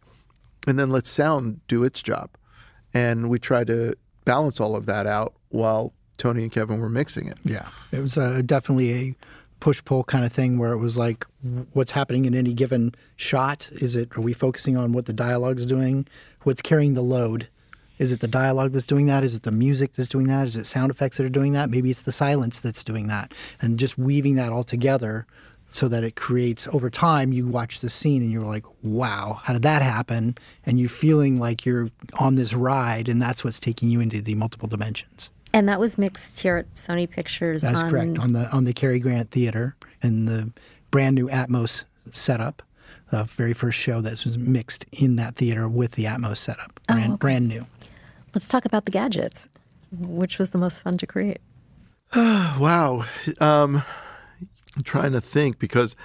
and 0.67 0.79
then 0.79 0.89
let 0.89 1.05
sound 1.05 1.61
do 1.67 1.83
its 1.83 2.01
job. 2.01 2.29
And 2.93 3.29
we 3.29 3.39
try 3.39 3.63
to 3.65 3.93
balance 4.25 4.59
all 4.59 4.75
of 4.75 4.85
that 4.87 5.05
out 5.05 5.33
while 5.49 5.93
Tony 6.17 6.43
and 6.43 6.51
Kevin 6.51 6.79
were 6.79 6.89
mixing 6.89 7.27
it. 7.27 7.37
Yeah, 7.43 7.67
it 7.91 8.01
was 8.01 8.17
uh, 8.17 8.41
definitely 8.45 8.93
a 8.93 9.15
push 9.59 9.83
pull 9.83 10.03
kind 10.03 10.25
of 10.25 10.31
thing 10.31 10.57
where 10.57 10.71
it 10.71 10.77
was 10.77 10.97
like, 10.97 11.25
what's 11.73 11.91
happening 11.91 12.25
in 12.25 12.33
any 12.35 12.53
given 12.53 12.93
shot? 13.15 13.69
Is 13.73 13.95
it 13.95 14.15
are 14.17 14.21
we 14.21 14.33
focusing 14.33 14.77
on 14.77 14.93
what 14.93 15.05
the 15.05 15.13
dialogue's 15.13 15.65
doing? 15.65 16.07
What's 16.43 16.61
carrying 16.61 16.93
the 16.93 17.01
load? 17.01 17.49
Is 17.99 18.11
it 18.11 18.21
the 18.21 18.27
dialogue 18.27 18.71
that's 18.71 18.87
doing 18.87 19.05
that? 19.07 19.23
Is 19.23 19.35
it 19.35 19.43
the 19.43 19.51
music 19.51 19.93
that's 19.93 20.09
doing 20.09 20.27
that? 20.27 20.47
Is 20.47 20.55
it 20.55 20.65
sound 20.65 20.89
effects 20.89 21.17
that 21.17 21.25
are 21.25 21.29
doing 21.29 21.51
that? 21.53 21.69
Maybe 21.69 21.91
it's 21.91 22.01
the 22.01 22.11
silence 22.11 22.61
that's 22.61 22.83
doing 22.83 23.07
that. 23.07 23.33
And 23.61 23.77
just 23.77 23.97
weaving 23.97 24.35
that 24.35 24.51
all 24.51 24.63
together 24.63 25.27
so 25.71 25.87
that 25.87 26.03
it 26.03 26.15
creates 26.15 26.67
over 26.69 26.89
time 26.89 27.31
you 27.31 27.45
watch 27.45 27.81
the 27.81 27.89
scene 27.89 28.23
and 28.23 28.31
you're 28.31 28.41
like, 28.41 28.65
wow, 28.81 29.39
how 29.43 29.53
did 29.53 29.61
that 29.61 29.81
happen? 29.81 30.37
And 30.65 30.79
you're 30.79 30.89
feeling 30.89 31.39
like 31.39 31.65
you're 31.65 31.91
on 32.19 32.35
this 32.35 32.53
ride 32.53 33.07
and 33.07 33.21
that's 33.21 33.43
what's 33.43 33.59
taking 33.59 33.91
you 33.91 33.99
into 33.99 34.21
the 34.21 34.35
multiple 34.35 34.67
dimensions. 34.67 35.29
And 35.53 35.67
that 35.67 35.79
was 35.79 35.97
mixed 35.97 36.39
here 36.39 36.57
at 36.57 36.73
Sony 36.73 37.09
Pictures. 37.09 37.61
That's 37.61 37.81
on... 37.81 37.89
correct 37.89 38.19
on 38.19 38.33
the 38.33 38.49
on 38.51 38.63
the 38.65 38.73
Cary 38.73 38.99
Grant 38.99 39.31
Theater 39.31 39.75
in 40.01 40.25
the 40.25 40.51
brand 40.91 41.15
new 41.15 41.27
Atmos 41.27 41.85
setup. 42.11 42.61
The 43.11 43.23
very 43.23 43.53
first 43.53 43.79
show 43.79 44.01
that 44.01 44.23
was 44.23 44.37
mixed 44.37 44.85
in 44.91 45.15
that 45.15 45.33
theater 45.33 45.67
with 45.67 45.93
the 45.93 46.05
Atmos 46.05 46.37
setup, 46.37 46.79
oh, 46.89 46.93
brand, 46.93 47.09
oh, 47.09 47.13
okay. 47.13 47.19
brand 47.19 47.47
new. 47.47 47.65
Let's 48.33 48.47
talk 48.47 48.65
about 48.65 48.85
the 48.85 48.91
gadgets. 48.91 49.47
Which 49.91 50.37
was 50.37 50.51
the 50.51 50.57
most 50.57 50.81
fun 50.81 50.97
to 50.99 51.07
create? 51.07 51.39
wow. 52.15 53.05
Um, 53.39 53.83
I'm 54.75 54.83
trying 54.83 55.13
to 55.13 55.21
think 55.21 55.59
because 55.59 55.95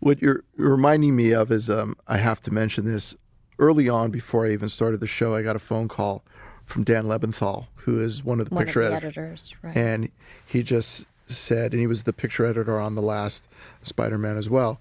what 0.00 0.20
you're 0.20 0.44
reminding 0.56 1.16
me 1.16 1.32
of 1.32 1.50
is 1.50 1.70
um, 1.70 1.96
I 2.06 2.18
have 2.18 2.40
to 2.42 2.52
mention 2.52 2.84
this. 2.84 3.16
Early 3.58 3.88
on, 3.88 4.10
before 4.10 4.46
I 4.46 4.50
even 4.50 4.68
started 4.68 5.00
the 5.00 5.06
show, 5.06 5.34
I 5.34 5.42
got 5.42 5.56
a 5.56 5.60
phone 5.60 5.86
call 5.86 6.24
from 6.64 6.84
Dan 6.84 7.04
Lebental, 7.04 7.66
who 7.76 8.00
is 8.00 8.24
one 8.24 8.40
of 8.40 8.48
the 8.48 8.54
one 8.54 8.64
picture 8.64 8.80
of 8.80 8.90
the 8.90 8.96
editors. 8.96 9.16
editors 9.16 9.54
right. 9.62 9.76
And 9.76 10.10
he 10.46 10.62
just 10.62 11.06
said, 11.26 11.72
and 11.72 11.80
he 11.80 11.86
was 11.86 12.02
the 12.02 12.12
picture 12.12 12.44
editor 12.44 12.80
on 12.80 12.94
the 12.94 13.02
last 13.02 13.46
Spider 13.82 14.18
Man 14.18 14.36
as 14.36 14.50
well. 14.50 14.80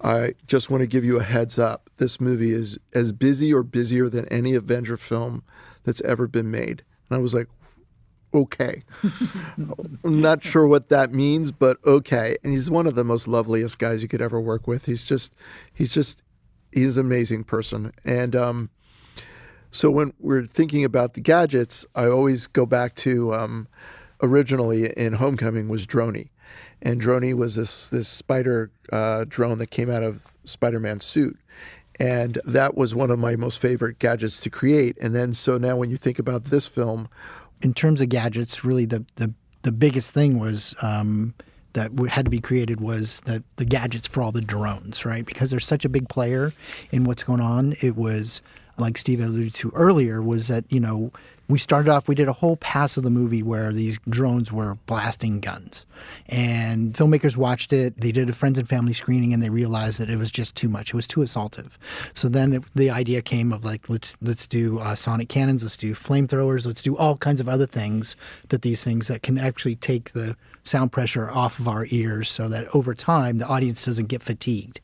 I 0.00 0.34
just 0.46 0.70
want 0.70 0.82
to 0.82 0.86
give 0.86 1.04
you 1.04 1.18
a 1.18 1.22
heads 1.22 1.58
up. 1.58 1.88
This 1.96 2.20
movie 2.20 2.52
is 2.52 2.78
as 2.92 3.12
busy 3.12 3.52
or 3.52 3.62
busier 3.62 4.08
than 4.08 4.26
any 4.26 4.54
Avenger 4.54 4.96
film 4.96 5.42
that's 5.84 6.00
ever 6.02 6.26
been 6.26 6.50
made. 6.50 6.82
And 7.08 7.16
I 7.16 7.18
was 7.18 7.34
like, 7.34 7.48
okay. 8.34 8.82
I'm 10.04 10.20
not 10.20 10.42
sure 10.42 10.66
what 10.66 10.88
that 10.88 11.12
means, 11.12 11.52
but 11.52 11.78
okay. 11.84 12.36
And 12.42 12.52
he's 12.52 12.70
one 12.70 12.86
of 12.86 12.94
the 12.94 13.04
most 13.04 13.28
loveliest 13.28 13.78
guys 13.78 14.02
you 14.02 14.08
could 14.08 14.22
ever 14.22 14.40
work 14.40 14.66
with. 14.66 14.86
He's 14.86 15.06
just, 15.06 15.34
he's 15.74 15.92
just, 15.92 16.22
he's 16.72 16.96
an 16.96 17.06
amazing 17.06 17.44
person. 17.44 17.92
And 18.04 18.34
um, 18.34 18.70
so 19.70 19.90
when 19.90 20.12
we're 20.18 20.44
thinking 20.44 20.84
about 20.84 21.14
the 21.14 21.20
gadgets, 21.20 21.86
I 21.94 22.06
always 22.06 22.46
go 22.46 22.66
back 22.66 22.94
to 22.96 23.34
um, 23.34 23.68
originally 24.22 24.90
in 24.96 25.14
Homecoming 25.14 25.68
was 25.68 25.86
Droney. 25.86 26.28
And 26.80 27.00
Droney 27.00 27.34
was 27.34 27.54
this, 27.54 27.88
this 27.88 28.08
spider 28.08 28.70
uh, 28.92 29.24
drone 29.28 29.58
that 29.58 29.70
came 29.70 29.90
out 29.90 30.02
of 30.02 30.26
Spider 30.44 30.80
Man's 30.80 31.04
suit. 31.04 31.38
And 31.98 32.38
that 32.44 32.76
was 32.76 32.94
one 32.94 33.10
of 33.10 33.18
my 33.18 33.36
most 33.36 33.58
favorite 33.58 33.98
gadgets 33.98 34.40
to 34.40 34.50
create. 34.50 34.96
And 35.00 35.14
then, 35.14 35.34
so 35.34 35.58
now 35.58 35.76
when 35.76 35.90
you 35.90 35.96
think 35.96 36.18
about 36.18 36.44
this 36.44 36.66
film, 36.66 37.08
in 37.60 37.74
terms 37.74 38.00
of 38.00 38.08
gadgets, 38.08 38.64
really 38.64 38.86
the 38.86 39.04
the, 39.16 39.32
the 39.62 39.72
biggest 39.72 40.12
thing 40.12 40.38
was 40.38 40.74
um, 40.82 41.34
that 41.74 41.92
had 42.08 42.24
to 42.24 42.30
be 42.30 42.40
created 42.40 42.80
was 42.80 43.20
that 43.22 43.42
the 43.56 43.64
gadgets 43.64 44.08
for 44.08 44.22
all 44.22 44.32
the 44.32 44.40
drones, 44.40 45.04
right? 45.04 45.24
Because 45.24 45.50
there's 45.50 45.66
such 45.66 45.84
a 45.84 45.88
big 45.88 46.08
player 46.08 46.52
in 46.90 47.04
what's 47.04 47.22
going 47.22 47.40
on. 47.40 47.74
It 47.80 47.96
was 47.96 48.42
like 48.78 48.98
Steve 48.98 49.20
alluded 49.20 49.54
to 49.54 49.70
earlier, 49.74 50.22
was 50.22 50.48
that 50.48 50.64
you 50.70 50.80
know 50.80 51.12
we 51.52 51.58
started 51.58 51.90
off, 51.90 52.08
we 52.08 52.14
did 52.14 52.28
a 52.28 52.32
whole 52.32 52.56
pass 52.56 52.96
of 52.96 53.02
the 53.02 53.10
movie 53.10 53.42
where 53.42 53.72
these 53.72 53.98
drones 54.08 54.50
were 54.50 54.76
blasting 54.86 55.38
guns. 55.38 55.84
And 56.28 56.94
filmmakers 56.94 57.36
watched 57.36 57.72
it. 57.72 58.00
They 58.00 58.10
did 58.10 58.30
a 58.30 58.32
friends 58.32 58.58
and 58.58 58.66
family 58.66 58.94
screening 58.94 59.34
and 59.34 59.42
they 59.42 59.50
realized 59.50 60.00
that 60.00 60.08
it 60.08 60.16
was 60.16 60.30
just 60.30 60.54
too 60.56 60.68
much. 60.68 60.90
It 60.90 60.94
was 60.94 61.06
too 61.06 61.20
assaultive. 61.20 61.76
So 62.14 62.28
then 62.28 62.54
it, 62.54 62.62
the 62.74 62.90
idea 62.90 63.20
came 63.20 63.52
of 63.52 63.64
like, 63.64 63.90
let's, 63.90 64.16
let's 64.22 64.46
do 64.46 64.78
uh, 64.78 64.94
sonic 64.94 65.28
cannons, 65.28 65.62
let's 65.62 65.76
do 65.76 65.94
flamethrowers, 65.94 66.64
let's 66.64 66.80
do 66.82 66.96
all 66.96 67.16
kinds 67.18 67.40
of 67.40 67.48
other 67.48 67.66
things 67.66 68.16
that 68.48 68.62
these 68.62 68.82
things 68.82 69.08
that 69.08 69.22
can 69.22 69.36
actually 69.36 69.76
take 69.76 70.12
the 70.12 70.34
sound 70.64 70.92
pressure 70.92 71.30
off 71.30 71.58
of 71.58 71.66
our 71.68 71.86
ears 71.90 72.28
so 72.28 72.48
that 72.48 72.72
over 72.74 72.94
time 72.94 73.38
the 73.38 73.46
audience 73.46 73.84
doesn't 73.84 74.06
get 74.06 74.22
fatigued. 74.22 74.80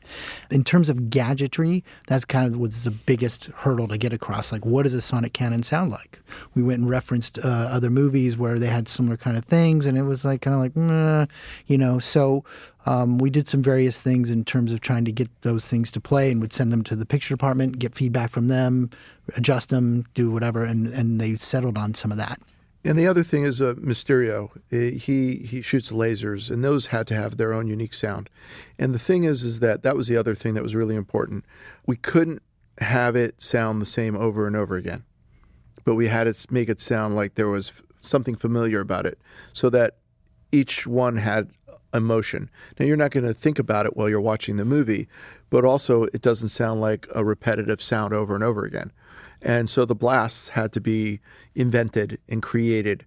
In 0.51 0.63
terms 0.63 0.89
of 0.89 1.09
gadgetry, 1.09 1.83
that's 2.07 2.25
kind 2.25 2.45
of 2.45 2.59
what's 2.59 2.83
the 2.83 2.91
biggest 2.91 3.45
hurdle 3.55 3.87
to 3.87 3.97
get 3.97 4.13
across. 4.13 4.51
Like, 4.51 4.65
what 4.65 4.83
does 4.83 4.93
a 4.93 5.01
sonic 5.01 5.33
cannon 5.33 5.63
sound 5.63 5.91
like? 5.91 6.19
We 6.53 6.63
went 6.63 6.79
and 6.79 6.89
referenced 6.89 7.39
uh, 7.39 7.69
other 7.71 7.89
movies 7.89 8.37
where 8.37 8.59
they 8.59 8.67
had 8.67 8.87
similar 8.87 9.17
kind 9.17 9.37
of 9.37 9.45
things, 9.45 9.85
and 9.85 9.97
it 9.97 10.03
was 10.03 10.25
like 10.25 10.41
kind 10.41 10.53
of 10.53 10.61
like, 10.61 11.29
you 11.67 11.77
know. 11.77 11.99
So 11.99 12.43
um, 12.85 13.17
we 13.17 13.29
did 13.29 13.47
some 13.47 13.61
various 13.61 14.01
things 14.01 14.29
in 14.29 14.45
terms 14.45 14.71
of 14.71 14.81
trying 14.81 15.05
to 15.05 15.11
get 15.11 15.29
those 15.41 15.67
things 15.67 15.89
to 15.91 16.01
play, 16.01 16.31
and 16.31 16.41
would 16.41 16.53
send 16.53 16.71
them 16.71 16.83
to 16.85 16.95
the 16.95 17.05
picture 17.05 17.33
department, 17.33 17.79
get 17.79 17.95
feedback 17.95 18.29
from 18.29 18.47
them, 18.47 18.89
adjust 19.35 19.69
them, 19.69 20.05
do 20.13 20.29
whatever, 20.31 20.63
and 20.63 20.87
and 20.87 21.19
they 21.19 21.35
settled 21.35 21.77
on 21.77 21.93
some 21.93 22.11
of 22.11 22.17
that. 22.17 22.39
And 22.85 22.97
the 22.97 23.07
other 23.07 23.23
thing 23.23 23.43
is 23.43 23.61
uh, 23.61 23.73
Mysterio. 23.75 24.51
He 24.69 25.35
he 25.45 25.61
shoots 25.61 25.91
lasers, 25.91 26.49
and 26.49 26.63
those 26.63 26.87
had 26.87 27.07
to 27.07 27.15
have 27.15 27.37
their 27.37 27.53
own 27.53 27.67
unique 27.67 27.93
sound. 27.93 28.29
And 28.77 28.93
the 28.93 28.99
thing 28.99 29.25
is, 29.25 29.43
is 29.43 29.59
that 29.59 29.83
that 29.83 29.95
was 29.95 30.07
the 30.07 30.15
other 30.15 30.33
thing 30.33 30.53
that 30.53 30.63
was 30.63 30.75
really 30.75 30.95
important. 30.95 31.45
We 31.85 31.97
couldn't 31.97 32.41
have 32.79 33.17
it 33.17 33.41
sound 33.41 33.81
the 33.81 33.85
same 33.85 34.15
over 34.15 34.47
and 34.47 34.55
over 34.55 34.77
again, 34.77 35.03
but 35.83 35.95
we 35.95 36.07
had 36.07 36.33
to 36.33 36.53
make 36.53 36.69
it 36.69 36.79
sound 36.79 37.15
like 37.15 37.35
there 37.35 37.49
was 37.49 37.83
something 37.99 38.35
familiar 38.35 38.79
about 38.79 39.05
it, 39.05 39.19
so 39.51 39.69
that 39.71 39.97
each 40.53 40.87
one 40.87 41.17
had 41.17 41.51
emotion. 41.93 42.49
Now 42.79 42.85
you're 42.85 42.97
not 42.97 43.11
going 43.11 43.25
to 43.25 43.33
think 43.33 43.59
about 43.59 43.85
it 43.87 43.97
while 43.97 44.07
you're 44.07 44.21
watching 44.21 44.57
the 44.57 44.65
movie, 44.65 45.07
but 45.49 45.65
also 45.65 46.03
it 46.03 46.21
doesn't 46.21 46.49
sound 46.49 46.79
like 46.79 47.07
a 47.13 47.25
repetitive 47.25 47.81
sound 47.81 48.13
over 48.13 48.35
and 48.35 48.43
over 48.43 48.63
again. 48.63 48.91
And 49.41 49.69
so 49.69 49.85
the 49.85 49.95
blasts 49.95 50.49
had 50.49 50.73
to 50.73 50.81
be 50.81 51.19
invented 51.55 52.19
and 52.27 52.41
created. 52.41 53.05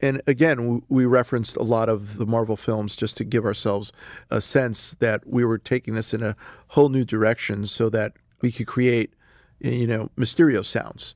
And 0.00 0.20
again, 0.26 0.82
we 0.88 1.04
referenced 1.04 1.56
a 1.56 1.62
lot 1.62 1.88
of 1.88 2.16
the 2.16 2.26
Marvel 2.26 2.56
films 2.56 2.96
just 2.96 3.16
to 3.18 3.24
give 3.24 3.44
ourselves 3.44 3.92
a 4.30 4.40
sense 4.40 4.94
that 4.94 5.26
we 5.26 5.44
were 5.44 5.58
taking 5.58 5.94
this 5.94 6.12
in 6.12 6.22
a 6.22 6.36
whole 6.68 6.88
new 6.88 7.04
direction 7.04 7.66
so 7.66 7.88
that 7.90 8.12
we 8.40 8.50
could 8.50 8.66
create, 8.66 9.14
you 9.60 9.86
know, 9.86 10.10
Mysterio 10.16 10.64
sounds. 10.64 11.14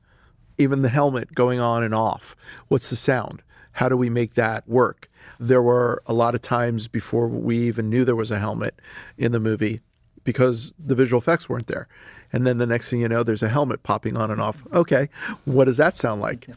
Even 0.57 0.81
the 0.81 0.89
helmet 0.89 1.35
going 1.35 1.59
on 1.59 1.83
and 1.83 1.95
off. 1.95 2.35
What's 2.67 2.89
the 2.89 2.95
sound? 2.95 3.43
How 3.73 3.89
do 3.89 3.95
we 3.95 4.09
make 4.09 4.33
that 4.33 4.67
work? 4.67 5.09
There 5.39 5.61
were 5.61 6.01
a 6.05 6.13
lot 6.13 6.35
of 6.35 6.41
times 6.41 6.87
before 6.87 7.27
we 7.27 7.59
even 7.67 7.89
knew 7.89 8.03
there 8.03 8.15
was 8.15 8.31
a 8.31 8.39
helmet 8.39 8.79
in 9.17 9.31
the 9.31 9.39
movie 9.39 9.81
because 10.23 10.73
the 10.77 10.95
visual 10.95 11.21
effects 11.21 11.47
weren't 11.47 11.67
there 11.67 11.87
and 12.31 12.45
then 12.45 12.57
the 12.57 12.67
next 12.67 12.89
thing 12.89 13.01
you 13.01 13.09
know, 13.09 13.23
there's 13.23 13.43
a 13.43 13.49
helmet 13.49 13.83
popping 13.83 14.17
on 14.17 14.31
and 14.31 14.41
off. 14.41 14.63
Okay, 14.73 15.09
what 15.45 15.65
does 15.65 15.77
that 15.77 15.95
sound 15.95 16.21
like? 16.21 16.47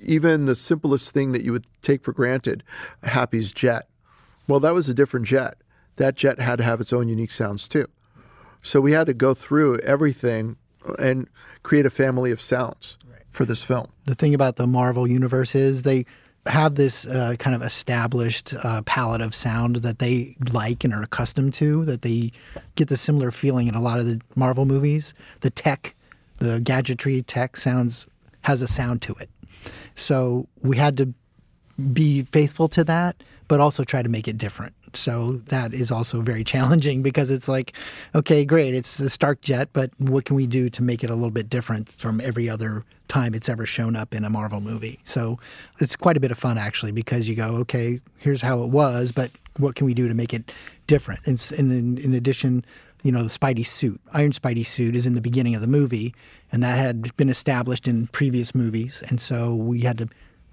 Even 0.00 0.46
the 0.46 0.54
simplest 0.54 1.12
thing 1.12 1.32
that 1.32 1.42
you 1.42 1.52
would 1.52 1.66
take 1.82 2.02
for 2.02 2.12
granted, 2.12 2.62
Happy's 3.02 3.52
jet. 3.52 3.86
Well, 4.48 4.60
that 4.60 4.74
was 4.74 4.88
a 4.88 4.94
different 4.94 5.26
jet. 5.26 5.58
That 5.96 6.16
jet 6.16 6.38
had 6.40 6.56
to 6.56 6.64
have 6.64 6.80
its 6.80 6.92
own 6.92 7.08
unique 7.08 7.30
sounds 7.30 7.68
too. 7.68 7.86
So 8.62 8.80
we 8.80 8.92
had 8.92 9.06
to 9.06 9.14
go 9.14 9.34
through 9.34 9.78
everything 9.80 10.56
and 10.98 11.28
create 11.62 11.86
a 11.86 11.90
family 11.90 12.30
of 12.30 12.40
sounds 12.40 12.98
for 13.30 13.44
this 13.44 13.62
film. 13.62 13.88
The 14.04 14.14
thing 14.14 14.34
about 14.34 14.56
the 14.56 14.66
Marvel 14.66 15.06
universe 15.06 15.54
is 15.54 15.82
they 15.82 16.04
have 16.46 16.74
this 16.74 17.06
uh, 17.06 17.34
kind 17.38 17.54
of 17.54 17.62
established 17.62 18.54
uh, 18.64 18.82
palette 18.82 19.20
of 19.20 19.34
sound 19.34 19.76
that 19.76 19.98
they 19.98 20.36
like 20.52 20.84
and 20.84 20.94
are 20.94 21.02
accustomed 21.02 21.54
to, 21.54 21.84
that 21.84 22.02
they 22.02 22.32
get 22.76 22.88
the 22.88 22.96
similar 22.96 23.30
feeling 23.30 23.66
in 23.66 23.74
a 23.74 23.80
lot 23.80 23.98
of 23.98 24.06
the 24.06 24.20
Marvel 24.36 24.64
movies. 24.64 25.14
The 25.40 25.50
tech, 25.50 25.94
the 26.38 26.60
gadgetry 26.60 27.22
tech 27.22 27.56
sounds 27.56 28.06
has 28.42 28.62
a 28.62 28.68
sound 28.68 29.02
to 29.02 29.14
it. 29.14 29.28
So 29.94 30.48
we 30.62 30.78
had 30.78 30.96
to 30.96 31.12
be 31.92 32.22
faithful 32.22 32.68
to 32.68 32.84
that, 32.84 33.22
but 33.48 33.60
also 33.60 33.82
try 33.82 34.02
to 34.02 34.08
make 34.08 34.28
it 34.28 34.38
different. 34.38 34.74
So 34.94 35.32
that 35.46 35.74
is 35.74 35.90
also 35.90 36.20
very 36.20 36.44
challenging 36.52 37.02
because 37.02 37.30
it's 37.30 37.48
like, 37.48 37.76
okay, 38.14 38.44
great, 38.44 38.74
it's 38.74 39.00
a 39.00 39.10
Stark 39.10 39.40
jet, 39.40 39.68
but 39.72 39.90
what 39.98 40.24
can 40.24 40.36
we 40.36 40.46
do 40.46 40.68
to 40.70 40.82
make 40.82 41.02
it 41.02 41.10
a 41.10 41.14
little 41.14 41.30
bit 41.30 41.50
different 41.50 41.88
from 41.88 42.20
every 42.20 42.48
other 42.48 42.84
time 43.08 43.34
it's 43.34 43.48
ever 43.48 43.66
shown 43.66 43.96
up 43.96 44.14
in 44.14 44.24
a 44.24 44.30
Marvel 44.30 44.60
movie? 44.60 45.00
So 45.04 45.38
it's 45.80 45.96
quite 45.96 46.16
a 46.16 46.20
bit 46.20 46.30
of 46.30 46.38
fun 46.38 46.58
actually 46.58 46.92
because 46.92 47.28
you 47.28 47.34
go, 47.34 47.56
okay, 47.56 48.00
here's 48.18 48.40
how 48.40 48.62
it 48.62 48.68
was, 48.68 49.12
but 49.12 49.30
what 49.56 49.74
can 49.74 49.86
we 49.86 49.94
do 49.94 50.08
to 50.08 50.14
make 50.14 50.32
it 50.32 50.52
different? 50.86 51.20
And, 51.26 51.52
in, 51.58 51.98
in 51.98 52.14
addition, 52.14 52.64
you 53.02 53.12
know, 53.12 53.22
the 53.22 53.28
Spidey 53.28 53.64
suit, 53.64 54.00
Iron 54.12 54.32
Spidey 54.32 54.64
suit, 54.64 54.94
is 54.94 55.06
in 55.06 55.14
the 55.14 55.20
beginning 55.20 55.54
of 55.54 55.60
the 55.60 55.66
movie, 55.66 56.14
and 56.52 56.62
that 56.62 56.78
had 56.78 57.16
been 57.16 57.30
established 57.30 57.88
in 57.88 58.08
previous 58.08 58.54
movies, 58.54 59.02
and 59.08 59.20
so 59.20 59.54
we 59.54 59.80
had 59.80 59.98
to 59.98 60.08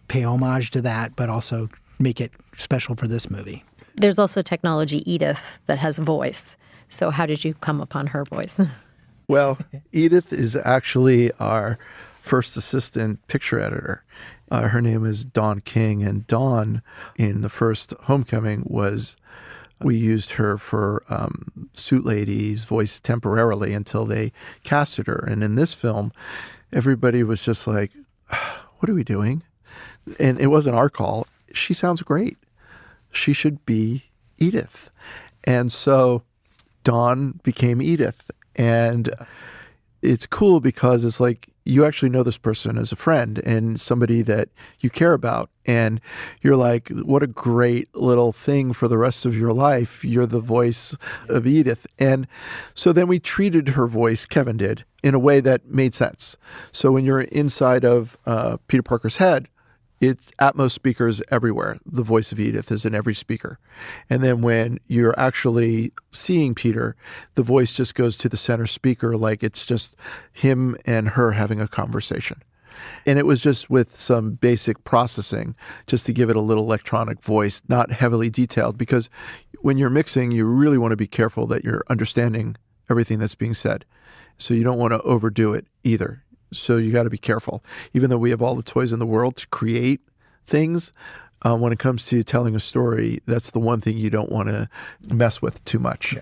pay 0.07 0.23
homage 0.23 0.71
to 0.71 0.81
that, 0.81 1.15
but 1.15 1.29
also 1.29 1.69
make 1.99 2.21
it 2.21 2.31
special 2.55 2.95
for 2.95 3.07
this 3.07 3.29
movie. 3.29 3.63
There's 3.95 4.19
also 4.19 4.41
technology 4.41 5.09
Edith 5.11 5.59
that 5.65 5.79
has 5.79 5.97
a 5.97 6.03
voice. 6.03 6.55
So 6.89 7.09
how 7.09 7.25
did 7.25 7.43
you 7.43 7.53
come 7.55 7.81
upon 7.81 8.07
her 8.07 8.23
voice? 8.23 8.59
Well, 9.29 9.57
Edith 9.91 10.31
is 10.31 10.55
actually 10.55 11.33
our 11.33 11.77
first 12.17 12.55
assistant 12.55 13.27
picture 13.27 13.59
editor. 13.59 14.05
Uh, 14.49 14.69
her 14.69 14.81
name 14.81 15.03
is 15.05 15.25
Dawn 15.25 15.59
King, 15.59 16.01
and 16.01 16.25
Dawn 16.27 16.81
in 17.17 17.41
the 17.41 17.49
first 17.49 17.93
Homecoming 18.03 18.63
was 18.65 19.17
we 19.81 19.97
used 19.97 20.33
her 20.33 20.57
for 20.57 21.03
um, 21.09 21.69
Suit 21.73 22.05
Lady's 22.05 22.63
voice 22.63 23.01
temporarily 23.01 23.73
until 23.73 24.05
they 24.05 24.31
casted 24.63 25.07
her. 25.07 25.25
And 25.27 25.43
in 25.43 25.55
this 25.55 25.73
film, 25.73 26.13
everybody 26.71 27.21
was 27.21 27.43
just 27.43 27.67
like, 27.67 27.91
"What 28.79 28.89
are 28.89 28.93
we 28.93 29.03
doing?" 29.03 29.43
And 30.19 30.39
it 30.39 30.47
wasn't 30.47 30.75
our 30.75 30.89
call. 30.89 31.27
She 31.53 31.73
sounds 31.73 32.01
great. 32.01 32.37
She 33.11 33.33
should 33.33 33.65
be 33.65 34.03
Edith. 34.37 34.91
And 35.43 35.71
so 35.71 36.23
Dawn 36.83 37.39
became 37.43 37.81
Edith. 37.81 38.29
And 38.55 39.09
it's 40.01 40.25
cool 40.27 40.59
because 40.59 41.03
it's 41.03 41.19
like 41.19 41.49
you 41.67 41.83
actually 41.83 42.09
know 42.09 42.23
this 42.23 42.37
person 42.37 42.77
as 42.77 42.91
a 42.91 42.95
friend 42.95 43.39
and 43.39 43.79
somebody 43.79 44.21
that 44.21 44.49
you 44.79 44.89
care 44.89 45.13
about. 45.13 45.49
And 45.65 45.99
you're 46.41 46.55
like, 46.55 46.87
what 46.89 47.23
a 47.23 47.27
great 47.27 47.93
little 47.93 48.31
thing 48.31 48.71
for 48.71 48.87
the 48.87 48.97
rest 48.97 49.25
of 49.25 49.35
your 49.35 49.51
life. 49.51 50.05
You're 50.05 50.25
the 50.25 50.39
voice 50.39 50.95
of 51.27 51.45
Edith. 51.45 51.85
And 51.99 52.25
so 52.73 52.93
then 52.93 53.07
we 53.07 53.19
treated 53.19 53.69
her 53.69 53.85
voice, 53.85 54.25
Kevin 54.25 54.55
did, 54.55 54.85
in 55.03 55.13
a 55.13 55.19
way 55.19 55.41
that 55.41 55.67
made 55.67 55.93
sense. 55.93 56.37
So 56.71 56.91
when 56.91 57.03
you're 57.03 57.21
inside 57.21 57.83
of 57.83 58.17
uh, 58.25 58.57
Peter 58.67 58.83
Parker's 58.83 59.17
head, 59.17 59.49
it's 59.99 60.31
Atmos 60.39 60.71
speakers 60.71 61.21
everywhere. 61.31 61.79
The 61.85 62.03
voice 62.03 62.31
of 62.31 62.39
Edith 62.39 62.71
is 62.71 62.85
in 62.85 62.93
every 62.93 63.15
speaker. 63.15 63.59
And 64.09 64.23
then 64.23 64.41
when 64.41 64.79
you're 64.87 65.17
actually 65.19 65.91
seeing 66.11 66.53
Peter, 66.53 66.95
the 67.35 67.43
voice 67.43 67.73
just 67.73 67.95
goes 67.95 68.17
to 68.17 68.29
the 68.29 68.37
center 68.37 68.67
speaker 68.67 69.17
like 69.17 69.43
it's 69.43 69.65
just 69.65 69.95
him 70.31 70.75
and 70.85 71.09
her 71.09 71.31
having 71.31 71.59
a 71.59 71.67
conversation. 71.67 72.43
And 73.07 73.17
it 73.17 73.25
was 73.25 73.41
just 73.41 73.69
with 73.69 73.95
some 73.95 74.33
basic 74.33 74.83
processing 74.83 75.55
just 75.87 76.05
to 76.05 76.13
give 76.13 76.29
it 76.29 76.35
a 76.35 76.41
little 76.41 76.63
electronic 76.63 77.21
voice, 77.21 77.63
not 77.67 77.91
heavily 77.91 78.29
detailed, 78.29 78.77
because 78.77 79.09
when 79.61 79.77
you're 79.77 79.89
mixing, 79.89 80.31
you 80.31 80.45
really 80.45 80.77
want 80.77 80.91
to 80.91 80.97
be 80.97 81.07
careful 81.07 81.47
that 81.47 81.63
you're 81.63 81.81
understanding 81.89 82.55
everything 82.87 83.17
that's 83.17 83.35
being 83.35 83.55
said. 83.55 83.83
So 84.37 84.53
you 84.53 84.63
don't 84.63 84.77
want 84.77 84.91
to 84.93 85.01
overdo 85.01 85.53
it 85.53 85.65
either. 85.83 86.23
So 86.51 86.77
you 86.77 86.91
got 86.91 87.03
to 87.03 87.09
be 87.09 87.17
careful. 87.17 87.63
Even 87.93 88.09
though 88.09 88.17
we 88.17 88.29
have 88.29 88.41
all 88.41 88.55
the 88.55 88.63
toys 88.63 88.93
in 88.93 88.99
the 88.99 89.05
world 89.05 89.35
to 89.37 89.47
create 89.47 90.01
things, 90.45 90.93
uh, 91.43 91.55
when 91.55 91.71
it 91.71 91.79
comes 91.79 92.05
to 92.07 92.23
telling 92.23 92.55
a 92.55 92.59
story, 92.59 93.21
that's 93.25 93.51
the 93.51 93.59
one 93.59 93.81
thing 93.81 93.97
you 93.97 94.09
don't 94.09 94.31
want 94.31 94.49
to 94.49 94.69
mess 95.13 95.41
with 95.41 95.63
too 95.65 95.79
much. 95.79 96.13
Yeah. 96.13 96.21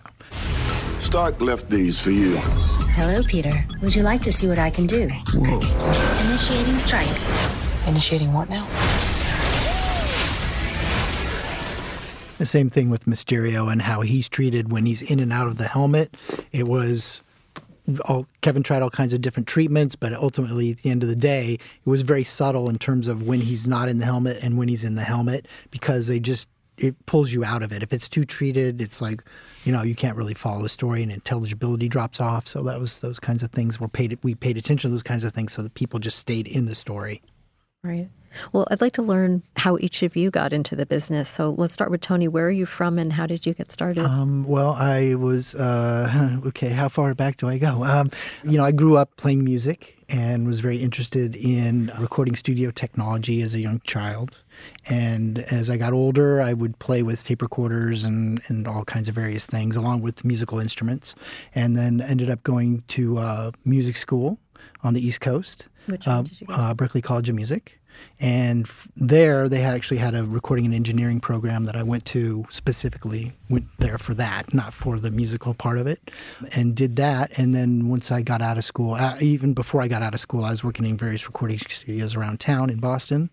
Stark 0.99 1.39
left 1.39 1.69
these 1.69 1.99
for 1.99 2.11
you. 2.11 2.37
Hello, 2.97 3.21
Peter. 3.23 3.63
Would 3.81 3.95
you 3.95 4.03
like 4.03 4.21
to 4.23 4.31
see 4.31 4.47
what 4.47 4.57
I 4.57 4.69
can 4.69 4.87
do? 4.87 5.07
Whoa. 5.33 5.61
Initiating 6.27 6.77
strike. 6.77 7.09
Initiating 7.87 8.33
what 8.33 8.49
now? 8.49 8.65
The 12.37 12.45
same 12.45 12.69
thing 12.69 12.89
with 12.89 13.05
Mysterio 13.05 13.71
and 13.71 13.81
how 13.81 14.01
he's 14.01 14.27
treated 14.27 14.71
when 14.71 14.85
he's 14.85 15.01
in 15.01 15.19
and 15.19 15.31
out 15.31 15.47
of 15.47 15.55
the 15.57 15.67
helmet. 15.67 16.15
It 16.51 16.67
was 16.67 17.21
all, 18.05 18.27
Kevin 18.41 18.63
tried 18.63 18.81
all 18.81 18.89
kinds 18.89 19.13
of 19.13 19.21
different 19.21 19.47
treatments, 19.47 19.95
but 19.95 20.13
ultimately, 20.13 20.71
at 20.71 20.79
the 20.79 20.89
end 20.89 21.03
of 21.03 21.09
the 21.09 21.15
day, 21.15 21.53
it 21.53 21.89
was 21.89 22.01
very 22.01 22.23
subtle 22.23 22.69
in 22.69 22.77
terms 22.77 23.07
of 23.07 23.23
when 23.23 23.41
he's 23.41 23.67
not 23.67 23.89
in 23.89 23.99
the 23.99 24.05
helmet 24.05 24.37
and 24.41 24.57
when 24.57 24.67
he's 24.67 24.83
in 24.83 24.95
the 24.95 25.03
helmet 25.03 25.47
because 25.71 26.07
they 26.07 26.19
just 26.19 26.47
it 26.77 26.93
pulls 27.05 27.31
you 27.31 27.43
out 27.43 27.63
of 27.63 27.71
it. 27.71 27.83
If 27.83 27.93
it's 27.93 28.09
too 28.09 28.25
treated, 28.25 28.81
it's 28.81 29.01
like 29.01 29.23
you 29.63 29.71
know 29.71 29.83
you 29.83 29.95
can't 29.95 30.17
really 30.17 30.33
follow 30.33 30.61
the 30.61 30.69
story 30.69 31.03
and 31.03 31.11
intelligibility 31.11 31.87
drops 31.87 32.19
off. 32.19 32.47
So 32.47 32.63
that 32.63 32.79
was 32.79 32.99
those 32.99 33.19
kinds 33.19 33.43
of 33.43 33.51
things. 33.51 33.79
we 33.79 33.87
paid 33.87 34.17
we 34.23 34.35
paid 34.35 34.57
attention 34.57 34.89
to 34.89 34.93
those 34.93 35.03
kinds 35.03 35.23
of 35.23 35.33
things 35.33 35.53
so 35.53 35.61
that 35.61 35.73
people 35.73 35.99
just 35.99 36.19
stayed 36.19 36.47
in 36.47 36.65
the 36.65 36.75
story. 36.75 37.21
Right. 37.83 38.09
Well, 38.53 38.67
I'd 38.71 38.81
like 38.81 38.93
to 38.93 39.01
learn 39.01 39.43
how 39.57 39.77
each 39.79 40.03
of 40.03 40.15
you 40.15 40.31
got 40.31 40.53
into 40.53 40.75
the 40.75 40.85
business. 40.85 41.29
So 41.29 41.51
let's 41.51 41.73
start 41.73 41.91
with 41.91 42.01
Tony. 42.01 42.27
Where 42.27 42.47
are 42.47 42.51
you 42.51 42.65
from 42.65 42.97
and 42.99 43.13
how 43.13 43.25
did 43.25 43.45
you 43.45 43.53
get 43.53 43.71
started? 43.71 44.03
Um, 44.05 44.45
well, 44.45 44.71
I 44.71 45.15
was, 45.15 45.55
uh, 45.55 46.37
okay, 46.47 46.69
how 46.69 46.89
far 46.89 47.13
back 47.13 47.37
do 47.37 47.47
I 47.47 47.57
go? 47.57 47.83
Um, 47.83 48.07
you 48.43 48.57
know, 48.57 48.63
I 48.63 48.71
grew 48.71 48.97
up 48.97 49.15
playing 49.17 49.43
music 49.43 49.95
and 50.09 50.45
was 50.45 50.59
very 50.59 50.77
interested 50.77 51.35
in 51.35 51.91
recording 51.99 52.35
studio 52.35 52.71
technology 52.71 53.41
as 53.41 53.53
a 53.55 53.59
young 53.59 53.79
child. 53.85 54.41
And 54.87 55.39
as 55.39 55.69
I 55.69 55.77
got 55.77 55.93
older, 55.93 56.41
I 56.41 56.53
would 56.53 56.77
play 56.79 57.03
with 57.03 57.23
tape 57.23 57.41
recorders 57.41 58.03
and, 58.03 58.41
and 58.47 58.67
all 58.67 58.85
kinds 58.85 59.09
of 59.09 59.15
various 59.15 59.45
things, 59.45 59.75
along 59.75 60.01
with 60.01 60.23
musical 60.23 60.59
instruments. 60.59 61.15
And 61.55 61.75
then 61.75 62.01
ended 62.01 62.29
up 62.29 62.43
going 62.43 62.83
to 62.89 63.17
uh, 63.17 63.51
music 63.65 63.97
school 63.97 64.37
on 64.83 64.93
the 64.93 65.05
East 65.05 65.21
Coast, 65.21 65.67
Which 65.87 66.07
uh, 66.07 66.23
uh, 66.49 66.73
Berklee 66.75 67.03
College 67.03 67.29
of 67.29 67.35
Music. 67.35 67.79
And 68.19 68.65
f- 68.65 68.87
there, 68.95 69.49
they 69.49 69.63
actually 69.63 69.97
had 69.97 70.15
a 70.15 70.23
recording 70.23 70.65
and 70.65 70.73
engineering 70.73 71.19
program 71.19 71.65
that 71.65 71.75
I 71.75 71.83
went 71.83 72.05
to 72.05 72.45
specifically. 72.49 73.33
Went 73.49 73.65
there 73.77 73.97
for 73.97 74.13
that, 74.15 74.53
not 74.53 74.73
for 74.73 74.99
the 74.99 75.11
musical 75.11 75.53
part 75.53 75.77
of 75.77 75.87
it, 75.87 76.11
and 76.55 76.75
did 76.75 76.95
that. 76.95 77.37
And 77.37 77.53
then 77.53 77.89
once 77.89 78.11
I 78.11 78.21
got 78.21 78.41
out 78.41 78.57
of 78.57 78.63
school, 78.63 78.93
uh, 78.93 79.17
even 79.21 79.53
before 79.53 79.81
I 79.81 79.87
got 79.87 80.01
out 80.01 80.13
of 80.13 80.19
school, 80.19 80.45
I 80.45 80.51
was 80.51 80.63
working 80.63 80.85
in 80.85 80.97
various 80.97 81.27
recording 81.27 81.57
studios 81.57 82.15
around 82.15 82.39
town 82.39 82.69
in 82.69 82.79
Boston, 82.79 83.29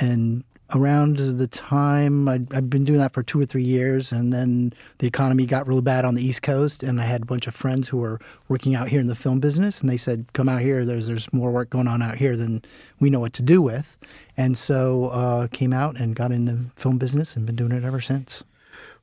and 0.00 0.44
around 0.74 1.18
the 1.18 1.46
time 1.46 2.28
i 2.28 2.40
have 2.52 2.70
been 2.70 2.84
doing 2.84 2.98
that 2.98 3.12
for 3.12 3.22
two 3.22 3.40
or 3.40 3.44
three 3.44 3.62
years, 3.62 4.12
and 4.12 4.32
then 4.32 4.72
the 4.98 5.06
economy 5.06 5.46
got 5.46 5.66
really 5.66 5.82
bad 5.82 6.04
on 6.04 6.14
the 6.14 6.22
East 6.22 6.42
Coast, 6.42 6.82
and 6.82 7.00
I 7.00 7.04
had 7.04 7.22
a 7.22 7.26
bunch 7.26 7.46
of 7.46 7.54
friends 7.54 7.88
who 7.88 7.98
were 7.98 8.18
working 8.48 8.74
out 8.74 8.88
here 8.88 9.00
in 9.00 9.06
the 9.06 9.14
film 9.14 9.40
business, 9.40 9.80
and 9.80 9.90
they 9.90 9.96
said, 9.96 10.26
"Come 10.32 10.48
out 10.48 10.62
here. 10.62 10.84
There's 10.84 11.06
there's 11.06 11.32
more 11.32 11.50
work 11.50 11.70
going 11.70 11.88
on 11.88 12.02
out 12.02 12.16
here 12.16 12.36
than 12.36 12.62
we 13.00 13.10
know 13.10 13.20
what 13.20 13.32
to 13.34 13.42
do 13.42 13.60
with," 13.60 13.96
and 14.36 14.56
so 14.56 15.06
uh, 15.06 15.48
came 15.48 15.72
out 15.72 16.00
and 16.00 16.16
got 16.16 16.32
in 16.32 16.46
the 16.46 16.70
film 16.76 16.98
business 16.98 17.36
and 17.36 17.46
been 17.46 17.56
doing 17.56 17.72
it 17.72 17.84
ever 17.84 18.00
since. 18.00 18.42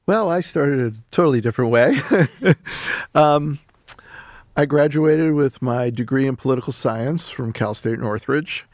Well, 0.08 0.30
I 0.30 0.41
started 0.41 0.80
a 0.80 0.97
totally 1.12 1.41
different 1.41 1.71
way. 1.71 1.97
um, 3.15 3.60
I 4.58 4.65
graduated 4.65 5.34
with 5.34 5.62
my 5.62 5.89
degree 5.89 6.28
in 6.28 6.36
political 6.36 6.74
science 6.74 7.30
from 7.30 7.54
Cal 7.54 7.74
State 7.74 8.00
Northridge, 8.00 8.65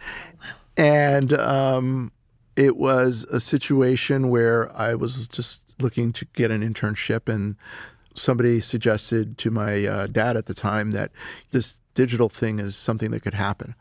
and 0.77 1.33
um, 1.33 2.11
it 2.57 2.75
was 2.75 3.23
a 3.25 3.39
situation 3.39 4.29
where 4.29 4.75
I 4.75 4.95
was 4.95 5.27
just 5.27 5.75
looking 5.79 6.11
to 6.13 6.25
get 6.33 6.49
an 6.49 6.61
internship, 6.61 7.31
and 7.31 7.55
somebody 8.15 8.59
suggested 8.59 9.37
to 9.37 9.51
my 9.51 9.85
uh, 9.85 10.07
dad 10.07 10.35
at 10.35 10.47
the 10.47 10.55
time 10.55 10.89
that 10.91 11.11
this 11.51 11.81
digital 11.93 12.29
thing 12.29 12.57
is 12.59 12.75
something 12.75 13.11
that 13.11 13.21
could 13.21 13.35
happen. 13.35 13.75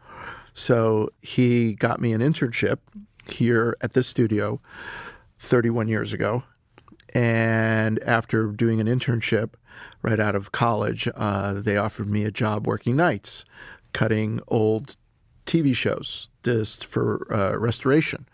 So 0.53 1.09
he 1.23 1.75
got 1.75 2.01
me 2.01 2.13
an 2.13 2.21
internship 2.21 2.79
here 3.29 3.77
at 3.81 3.95
this 3.95 4.07
studio 4.07 4.59
31 5.39 5.89
years 5.89 6.13
ago. 6.13 6.45
And 7.15 7.99
after 8.03 8.49
doing 8.49 8.79
an 8.79 8.87
internship 8.87 9.55
right 10.03 10.21
out 10.21 10.37
of 10.37 10.53
college, 10.53 11.09
uh, 11.17 11.55
they 11.55 11.79
offered 11.79 12.11
me 12.11 12.25
a 12.25 12.31
job 12.31 12.67
working 12.67 12.95
nights, 12.95 13.47
cutting 13.95 14.41
old 14.49 14.97
TV 15.47 15.75
shows 15.75 16.29
just 16.43 16.85
for 16.85 17.33
uh, 17.33 17.57
restoration. 17.57 18.27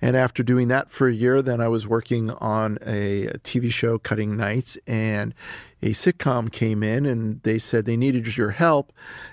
And 0.00 0.16
after 0.16 0.42
doing 0.44 0.68
that 0.68 0.90
for 0.90 1.08
a 1.08 1.12
year, 1.12 1.42
then 1.42 1.60
I 1.60 1.66
was 1.66 1.86
working 1.86 2.30
on 2.30 2.78
a, 2.86 3.26
TV 3.42 3.72
show, 3.72 3.98
Cutting 3.98 4.36
Nights, 4.36 4.78
and 4.86 5.34
a 5.82 5.90
sitcom 5.90 6.52
came 6.52 6.82
in 6.82 7.04
and 7.04 7.42
they 7.42 7.58
said 7.58 7.84
they 7.84 7.96
needed 7.96 8.36
your 8.36 8.50
help 8.50 8.92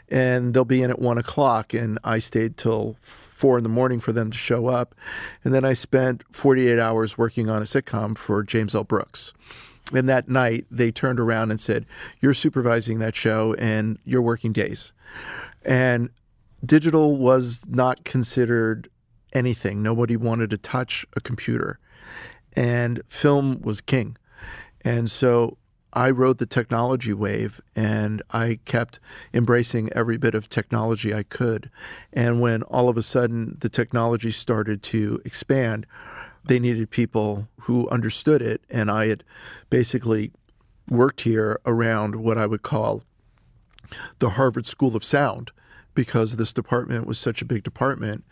and 0.10 0.54
they'll 0.54 0.66
be 0.66 0.82
in 0.82 0.90
at 0.90 1.00
one 1.00 1.20
o'clock. 1.20 1.74
And 1.74 2.00
I 2.04 2.20
stayed 2.20 2.58
till 2.58 2.96
four 3.00 3.58
in 3.58 3.64
the 3.64 3.70
morning 3.70 4.00
for 4.00 4.12
them 4.12 4.32
to 4.32 4.38
show 4.38 4.68
up. 4.68 4.96
And 5.44 5.54
then 5.54 5.64
I 5.64 5.74
spent 5.74 6.24
48 6.32 6.80
hours 6.80 7.18
working 7.18 7.50
on 7.50 7.62
a 7.62 7.66
sitcom 7.66 8.18
for 8.18 8.44
James 8.44 8.74
L. 8.74 8.84
Brooks. 8.84 9.34
And 9.94 10.10
that 10.10 10.28
night, 10.28 10.66
they 10.72 10.92
turned 10.92 11.20
around 11.20 11.52
and 11.52 11.60
said, 11.60 11.86
You're 12.20 12.34
supervising 12.34 12.98
that 13.00 13.16
show 13.16 13.54
and 13.56 14.00
you're 14.04 14.22
working 14.22 14.52
days. 14.52 14.94
And 15.64 16.10
digital 16.66 17.18
was 17.18 17.66
not 17.68 18.04
considered 18.04 18.90
anything. 19.34 19.84
Nobody 19.84 20.16
wanted 20.16 20.50
to 20.52 20.58
touch 20.58 21.06
a 21.16 21.22
computer. 21.22 21.80
And 22.54 23.02
film 23.08 23.62
was 23.62 23.82
king. 23.82 24.18
And 24.84 25.10
so 25.10 25.58
I 25.92 26.10
rode 26.10 26.38
the 26.38 26.46
technology 26.46 27.14
wave 27.14 27.62
and 27.76 28.22
I 28.32 28.60
kept 28.66 29.00
embracing 29.34 29.92
every 29.94 30.18
bit 30.18 30.36
of 30.36 30.50
technology 30.50 31.14
I 31.14 31.24
could. 31.24 31.70
And 32.12 32.42
when 32.42 32.64
all 32.64 32.90
of 32.90 32.98
a 32.98 33.04
sudden 33.04 33.58
the 33.62 33.70
technology 33.70 34.32
started 34.32 34.84
to 34.84 35.22
expand, 35.26 35.86
they 36.44 36.60
needed 36.60 36.90
people 36.92 37.48
who 37.62 37.90
understood 37.90 38.42
it. 38.42 38.62
And 38.70 38.92
I 38.92 39.08
had 39.08 39.24
basically 39.70 40.32
worked 40.90 41.22
here 41.22 41.60
around 41.66 42.16
what 42.18 42.38
I 42.38 42.46
would 42.46 42.62
call 42.62 43.04
the 44.20 44.32
Harvard 44.32 44.66
School 44.66 44.96
of 44.96 45.04
Sound 45.04 45.52
because 45.96 46.36
this 46.36 46.54
department 46.54 47.08
was 47.08 47.18
such 47.18 47.42
a 47.42 47.46
big 47.46 47.64
department 47.64 48.24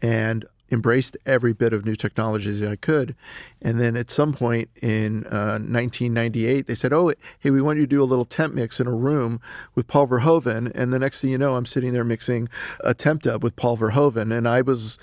and 0.00 0.46
embraced 0.70 1.16
every 1.24 1.52
bit 1.52 1.72
of 1.72 1.84
new 1.84 1.94
technologies 1.94 2.62
I 2.62 2.76
could. 2.76 3.14
And 3.60 3.80
then 3.80 3.96
at 3.96 4.10
some 4.10 4.32
point 4.32 4.70
in 4.82 5.24
uh, 5.26 5.58
1998, 5.58 6.66
they 6.66 6.74
said, 6.74 6.92
Oh, 6.92 7.12
hey, 7.40 7.50
we 7.50 7.62
want 7.62 7.78
you 7.78 7.84
to 7.84 7.88
do 7.88 8.02
a 8.02 8.04
little 8.04 8.24
temp 8.24 8.54
mix 8.54 8.80
in 8.80 8.86
a 8.86 8.94
room 8.94 9.40
with 9.74 9.86
Paul 9.86 10.06
Verhoeven. 10.08 10.70
And 10.74 10.92
the 10.92 10.98
next 10.98 11.20
thing 11.20 11.30
you 11.30 11.38
know, 11.38 11.56
I'm 11.56 11.64
sitting 11.64 11.92
there 11.92 12.04
mixing 12.04 12.48
a 12.84 12.94
temp 12.94 13.22
dub 13.22 13.42
with 13.42 13.56
Paul 13.56 13.76
Verhoeven. 13.76 14.36
And 14.36 14.46
I 14.46 14.62
was 14.62 14.98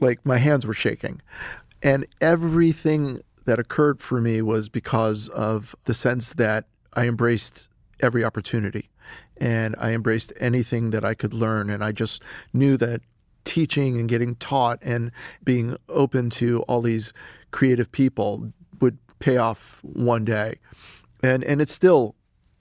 like, 0.00 0.24
my 0.24 0.38
hands 0.38 0.66
were 0.66 0.74
shaking. 0.74 1.20
And 1.82 2.06
everything 2.20 3.20
that 3.44 3.58
occurred 3.58 4.00
for 4.00 4.20
me 4.20 4.42
was 4.42 4.68
because 4.68 5.28
of 5.28 5.74
the 5.84 5.94
sense 5.94 6.32
that 6.34 6.66
I 6.94 7.06
embraced 7.06 7.68
every 8.00 8.24
opportunity 8.24 8.90
and 9.40 9.74
I 9.78 9.92
embraced 9.92 10.32
anything 10.40 10.90
that 10.90 11.04
I 11.04 11.14
could 11.14 11.34
learn. 11.34 11.70
And 11.70 11.82
I 11.82 11.92
just 11.92 12.22
knew 12.52 12.76
that 12.76 13.02
teaching 13.44 13.96
and 13.96 14.08
getting 14.08 14.34
taught 14.36 14.78
and 14.82 15.10
being 15.42 15.76
open 15.88 16.30
to 16.30 16.60
all 16.62 16.82
these 16.82 17.12
creative 17.50 17.90
people 17.90 18.52
would 18.80 18.98
pay 19.18 19.36
off 19.36 19.78
one 19.82 20.24
day. 20.24 20.56
And 21.22 21.42
and 21.44 21.60
it's 21.60 21.72
still 21.72 22.14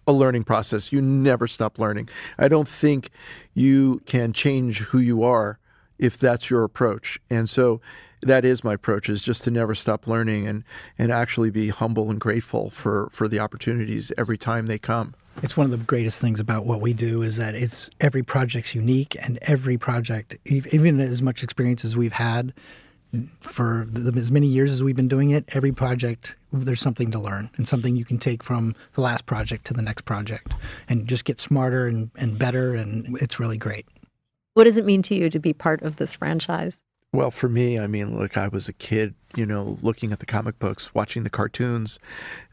a 0.08 0.14
learning 0.14 0.46
process. 0.46 0.92
You 0.92 1.02
never 1.02 1.48
stop 1.48 1.78
learning. 1.78 2.10
I 2.38 2.48
don't 2.48 2.68
think 2.68 3.10
you 3.54 4.02
can 4.06 4.32
change 4.32 4.80
who 4.80 5.00
you 5.00 5.24
are 5.24 5.60
if 6.00 6.18
that's 6.18 6.50
your 6.50 6.64
approach. 6.64 7.20
And 7.30 7.50
so 7.50 7.82
that 8.22 8.46
is 8.46 8.64
my 8.64 8.74
approach 8.74 9.10
is 9.10 9.22
just 9.22 9.44
to 9.44 9.52
never 9.52 9.76
stop 9.76 10.08
learning 10.08 10.48
and 10.48 10.64
and 10.98 11.12
actually 11.12 11.52
be 11.52 11.70
humble 11.70 12.10
and 12.10 12.20
grateful 12.20 12.70
for 12.70 13.10
for 13.12 13.28
the 13.28 13.40
opportunities 13.40 14.12
every 14.18 14.38
time 14.38 14.68
they 14.68 14.80
come. 14.80 15.14
It's 15.44 15.56
one 15.56 15.66
of 15.66 15.72
the 15.72 15.78
greatest 15.78 16.20
things 16.20 16.40
about 16.40 16.66
what 16.66 16.82
we 16.82 16.94
do 16.94 17.22
is 17.22 17.38
that 17.38 17.54
it's 17.54 17.90
every 18.02 18.24
project's 18.24 18.74
unique 18.74 19.16
and 19.22 19.38
every 19.44 19.78
project, 19.78 20.36
even 20.46 21.00
as 21.00 21.22
much 21.22 21.44
experience 21.44 21.86
as 21.86 21.96
we've 21.96 22.14
had 22.14 22.54
for 23.40 23.86
the, 23.90 24.12
as 24.20 24.32
many 24.32 24.48
years 24.48 24.72
as 24.72 24.84
we've 24.84 24.96
been 24.96 25.08
doing 25.08 25.30
it, 25.30 25.46
every 25.50 25.72
project 25.72 26.36
there's 26.52 26.80
something 26.80 27.12
to 27.12 27.20
learn 27.20 27.50
and 27.58 27.68
something 27.68 27.96
you 27.96 28.06
can 28.06 28.18
take 28.18 28.44
from 28.44 28.76
the 28.94 29.02
last 29.02 29.26
project 29.26 29.66
to 29.66 29.74
the 29.74 29.82
next 29.82 30.06
project 30.06 30.54
and 30.90 31.08
just 31.08 31.24
get 31.24 31.40
smarter 31.40 31.88
and, 31.88 32.10
and 32.18 32.40
better 32.40 32.74
and 32.74 33.06
it's 33.22 33.40
really 33.40 33.58
great. 33.58 33.86
What 34.56 34.64
does 34.64 34.78
it 34.78 34.86
mean 34.86 35.04
to 35.04 35.16
you 35.16 35.30
to 35.30 35.40
be 35.40 35.54
part 35.54 35.84
of 35.84 35.98
this 35.98 36.16
franchise? 36.16 36.80
Well, 37.18 37.32
for 37.32 37.50
me, 37.50 37.80
I 37.80 37.88
mean, 37.88 38.16
look, 38.16 38.38
I 38.38 38.48
was 38.48 38.70
a 38.70 38.74
kid, 38.74 39.16
you 39.36 39.48
know, 39.48 39.80
looking 39.82 40.12
at 40.12 40.20
the 40.20 40.28
comic 40.28 40.60
books, 40.60 40.94
watching 40.94 41.24
the 41.24 41.32
cartoons. 41.32 41.98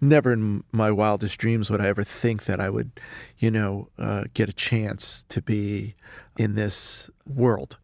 Never 0.01 0.33
in 0.33 0.65
my 0.73 0.91
wildest 0.91 1.37
dreams 1.37 1.71
would 1.71 1.83
I 1.83 1.89
ever 1.89 2.03
think 2.03 2.47
that 2.47 2.61
I 2.61 2.71
would, 2.71 2.93
you 3.39 3.51
know, 3.51 3.91
uh, 3.99 4.25
get 4.33 4.49
a 4.49 4.55
chance 4.55 5.27
to 5.29 5.43
be 5.43 5.97
in 6.39 6.55
this 6.55 7.11
world. 7.27 7.77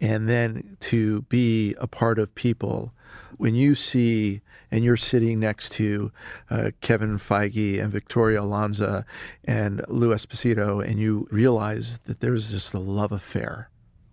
And 0.00 0.28
then 0.28 0.76
to 0.80 1.22
be 1.22 1.76
a 1.78 1.86
part 1.86 2.18
of 2.18 2.34
people. 2.34 2.92
When 3.36 3.54
you 3.54 3.76
see 3.76 4.40
and 4.68 4.82
you're 4.82 4.96
sitting 4.96 5.38
next 5.38 5.70
to 5.74 6.10
uh, 6.50 6.72
Kevin 6.80 7.18
Feige 7.18 7.80
and 7.80 7.92
Victoria 7.92 8.40
Alonso 8.40 9.04
and 9.44 9.80
Lou 9.86 10.12
Esposito, 10.12 10.84
and 10.84 10.98
you 10.98 11.28
realize 11.30 11.98
that 11.98 12.18
there's 12.18 12.50
just 12.50 12.74
a 12.74 12.80
love 12.80 13.12
affair 13.12 13.70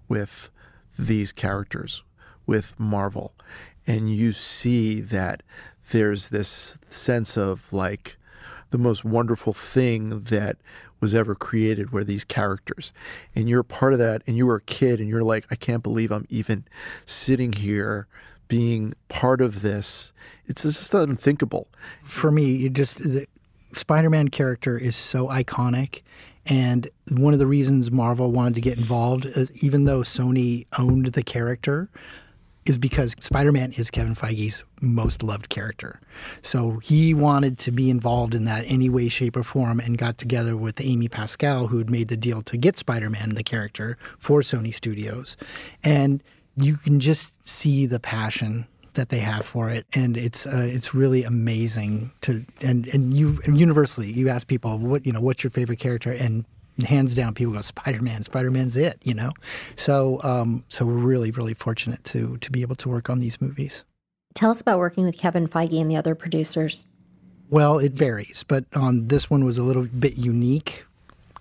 with 0.08 0.52
these 0.98 1.32
characters 1.32 2.04
with 2.46 2.80
Marvel. 2.80 3.34
And 3.86 4.14
you 4.14 4.32
see 4.32 5.02
that 5.02 5.44
there's 5.92 6.30
this 6.30 6.78
sense 6.88 7.38
of 7.38 7.72
like 7.74 8.18
the 8.70 8.78
most 8.78 9.04
wonderful 9.04 9.54
thing 9.54 10.22
that 10.22 10.58
was 11.00 11.14
ever 11.14 11.36
created 11.36 11.92
were 11.92 12.04
these 12.04 12.24
characters. 12.24 12.94
And 13.36 13.50
you're 13.50 13.64
part 13.64 13.94
of 13.94 14.00
that 14.00 14.24
and 14.26 14.38
you 14.38 14.46
were 14.46 14.56
a 14.56 14.62
kid 14.62 15.00
and 15.00 15.10
you're 15.10 15.24
like, 15.24 15.46
I 15.52 15.56
can't 15.56 15.84
believe 15.84 16.12
I'm 16.12 16.26
even 16.30 16.64
sitting 17.06 17.54
here 17.54 18.08
being 18.48 18.94
part 19.10 19.42
of 19.42 19.62
this. 19.62 20.14
It's 20.46 20.64
just 20.64 20.94
unthinkable. 20.94 21.68
For 22.04 22.32
me, 22.32 22.66
it 22.66 22.74
just 22.74 22.98
the 22.98 23.26
Spider-Man 23.74 24.30
character 24.30 24.78
is 24.78 24.96
so 24.96 25.28
iconic 25.28 26.04
and 26.46 26.90
one 27.10 27.34
of 27.34 27.40
the 27.40 27.48
reasons 27.48 27.92
Marvel 27.92 28.32
wanted 28.32 28.56
to 28.56 28.62
get 28.62 28.78
involved, 28.78 29.26
uh, 29.36 29.46
even 29.62 29.86
though 29.86 30.02
Sony 30.02 30.66
owned 30.78 31.08
the 31.08 31.24
character, 31.24 31.90
is 32.66 32.78
because 32.78 33.16
Spider 33.20 33.52
Man 33.52 33.74
is 33.74 33.92
Kevin 33.92 34.16
Feige's 34.16 34.64
most 34.82 35.22
loved 35.22 35.50
character. 35.50 36.00
So 36.42 36.80
he 36.80 37.14
wanted 37.14 37.58
to 37.60 37.72
be 37.72 37.90
involved 37.90 38.34
in 38.34 38.46
that 38.46 38.64
any 38.68 38.90
way, 38.90 39.10
shape, 39.10 39.36
or 39.36 39.44
form 39.44 39.80
and 39.80 39.98
got 39.98 40.18
together 40.18 40.56
with 40.56 40.80
Amy 40.82 41.08
Pascal, 41.08 41.68
who 41.68 41.78
had 41.78 41.90
made 41.90 42.08
the 42.08 42.18
deal 42.18 42.42
to 42.44 42.58
get 42.58 42.78
Spider 42.78 43.10
Man, 43.10 43.36
the 43.36 43.44
character, 43.44 43.98
for 44.18 44.42
Sony 44.42 44.74
Studios. 44.74 45.36
And 45.84 46.24
you 46.56 46.78
can 46.78 47.00
just 47.00 47.32
see 47.46 47.86
the 47.86 48.00
passion 48.00 48.68
that 48.94 49.10
they 49.10 49.20
have 49.20 49.46
for 49.46 49.70
it, 49.70 49.86
and 49.94 50.18
it's 50.18 50.46
uh, 50.46 50.68
it's 50.70 50.94
really 50.94 51.24
amazing 51.24 52.12
to 52.22 52.46
and 52.62 52.88
and 52.88 53.18
you 53.18 53.40
universally 53.48 54.12
you 54.12 54.30
ask 54.30 54.48
people 54.48 54.78
what 54.78 55.06
you 55.06 55.12
know 55.12 55.22
what's 55.22 55.44
your 55.44 55.52
favorite 55.52 55.80
character? 55.80 56.12
And 56.12 56.46
hands 56.84 57.14
down 57.14 57.36
people 57.36 57.54
go 57.54 57.62
spider-man 57.62 58.24
spider-man's 58.24 58.76
it 58.76 58.98
you 59.04 59.14
know? 59.14 59.32
So 59.76 60.20
um, 60.24 60.64
so 60.70 60.86
we're 60.86 60.94
really 60.94 61.32
really 61.32 61.54
fortunate 61.54 62.04
to 62.06 62.38
to 62.38 62.52
be 62.52 62.62
able 62.62 62.76
to 62.78 62.90
work 62.90 63.10
on 63.10 63.20
these 63.20 63.40
movies. 63.40 63.84
Tell 64.34 64.50
us 64.50 64.62
about 64.62 64.80
working 64.80 65.06
with 65.06 65.18
kevin 65.18 65.48
feige 65.48 65.80
and 65.80 65.90
the 65.90 65.96
other 65.96 66.16
producers. 66.16 66.86
Well 67.50 67.78
it 67.78 67.94
varies 67.94 68.44
but 68.44 68.66
on 68.76 69.08
this 69.08 69.30
one 69.30 69.46
was 69.46 69.58
a 69.58 69.64
little 69.64 69.84
bit 69.84 70.18
unique 70.18 70.86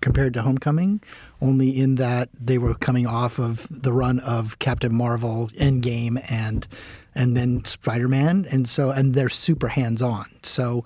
compared 0.01 0.33
to 0.35 0.41
homecoming 0.41 1.01
only 1.41 1.69
in 1.69 1.95
that 1.95 2.29
they 2.39 2.57
were 2.57 2.75
coming 2.75 3.07
off 3.07 3.39
of 3.39 3.67
the 3.69 3.93
run 3.93 4.19
of 4.19 4.59
captain 4.59 4.93
marvel 4.93 5.49
endgame 5.57 6.23
and 6.29 6.67
and 7.15 7.35
then 7.35 7.63
Spider 7.65 8.07
Man. 8.07 8.45
And 8.51 8.67
so, 8.67 8.89
and 8.89 9.13
they're 9.13 9.29
super 9.29 9.67
hands 9.67 10.01
on. 10.01 10.25
So, 10.43 10.83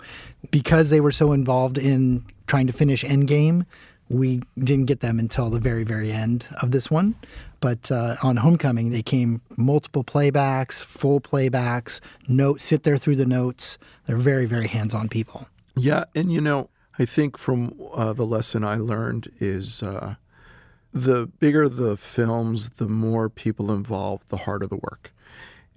because 0.50 0.90
they 0.90 1.00
were 1.00 1.12
so 1.12 1.32
involved 1.32 1.78
in 1.78 2.24
trying 2.46 2.66
to 2.66 2.72
finish 2.72 3.04
Endgame, 3.04 3.66
we 4.08 4.40
didn't 4.58 4.86
get 4.86 5.00
them 5.00 5.18
until 5.18 5.50
the 5.50 5.60
very, 5.60 5.84
very 5.84 6.10
end 6.10 6.48
of 6.62 6.70
this 6.70 6.90
one. 6.90 7.14
But 7.60 7.90
uh, 7.90 8.16
on 8.22 8.36
Homecoming, 8.36 8.90
they 8.90 9.02
came 9.02 9.42
multiple 9.56 10.04
playbacks, 10.04 10.74
full 10.74 11.20
playbacks, 11.20 12.00
note, 12.28 12.60
sit 12.60 12.84
there 12.84 12.96
through 12.96 13.16
the 13.16 13.26
notes. 13.26 13.78
They're 14.06 14.16
very, 14.16 14.46
very 14.46 14.68
hands 14.68 14.94
on 14.94 15.08
people. 15.08 15.48
Yeah. 15.76 16.04
And, 16.14 16.32
you 16.32 16.40
know, 16.40 16.70
I 16.98 17.04
think 17.04 17.36
from 17.36 17.74
uh, 17.94 18.12
the 18.12 18.24
lesson 18.24 18.64
I 18.64 18.76
learned 18.76 19.30
is 19.40 19.82
uh, 19.82 20.14
the 20.94 21.26
bigger 21.26 21.68
the 21.68 21.96
films, 21.96 22.70
the 22.70 22.88
more 22.88 23.28
people 23.28 23.72
involved, 23.72 24.30
the 24.30 24.38
harder 24.38 24.66
the 24.66 24.76
work. 24.76 25.12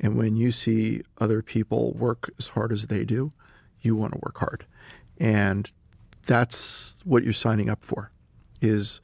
And 0.02 0.18
when 0.18 0.36
you 0.36 0.52
see 0.52 1.04
other 1.20 1.42
people 1.44 1.94
work 1.94 2.32
as 2.38 2.50
hard 2.50 2.74
as 2.74 2.88
they 2.88 3.06
do, 3.06 3.32
you 3.82 3.96
want 3.96 4.14
to 4.14 4.20
work 4.22 4.40
hard. 4.40 4.66
And 5.20 5.72
that's 6.26 7.00
what 7.06 7.24
you're 7.24 7.34
signing 7.34 7.70
up 7.70 7.84
for 7.84 8.12
is 8.62 9.00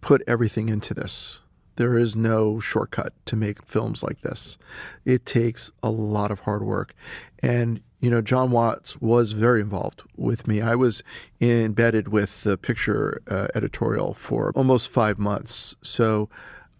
put 0.00 0.22
everything 0.26 0.68
into 0.68 0.94
this. 0.94 1.42
There 1.76 1.98
is 1.98 2.16
no 2.16 2.58
shortcut 2.58 3.12
to 3.26 3.36
make 3.36 3.62
films 3.62 4.02
like 4.02 4.22
this. 4.22 4.56
It 5.04 5.26
takes 5.26 5.70
a 5.82 5.90
lot 5.90 6.30
of 6.30 6.40
hard 6.40 6.62
work. 6.62 6.94
And, 7.40 7.82
you 8.00 8.08
know, 8.10 8.22
Jon 8.22 8.50
Watts 8.50 8.98
was 9.00 9.32
very 9.32 9.60
involved 9.60 10.02
with 10.16 10.46
me. 10.46 10.62
I 10.62 10.74
was 10.74 11.02
embedded 11.38 12.08
with 12.08 12.44
the 12.44 12.56
picture 12.56 13.20
uh, 13.30 13.48
editorial 13.54 14.14
for 14.14 14.52
almost 14.54 14.88
five 14.88 15.18
months. 15.18 15.76
So 15.82 16.30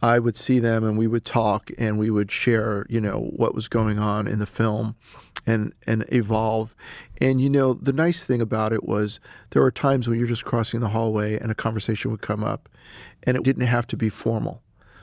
I 0.03 0.19
would 0.19 0.37
see 0.37 0.59
them 0.59 0.85
and 0.85 0.99
we 0.99 1.07
would 1.07 1.25
talk 1.25 1.71
and 1.79 1.99
we 1.99 2.11
would 2.11 2.31
share, 2.31 2.87
you 2.89 3.01
know, 3.01 3.19
what 3.19 3.55
was 3.55 3.69
going 3.69 3.99
on 3.99 4.27
in 4.27 4.39
the 4.39 4.47
film 4.47 4.97
and 5.47 5.73
and 5.87 6.05
evolve. 6.09 6.75
And 7.21 7.41
you 7.41 7.49
know, 7.49 7.73
the 7.73 7.93
nice 7.93 8.25
thing 8.25 8.43
about 8.43 8.73
it 8.73 8.85
was 8.85 9.21
there 9.51 9.63
were 9.63 9.71
times 9.71 10.09
when 10.09 10.19
you're 10.19 10.29
just 10.29 10.45
crossing 10.45 10.81
the 10.81 10.89
hallway 10.89 11.39
and 11.39 11.51
a 11.51 11.55
conversation 11.55 12.11
would 12.11 12.21
come 12.21 12.45
up 12.45 12.69
and 13.23 13.37
it 13.37 13.43
didn't 13.43 13.67
have 13.67 13.87
to 13.89 13.97
be 13.97 14.09
formal. 14.09 14.63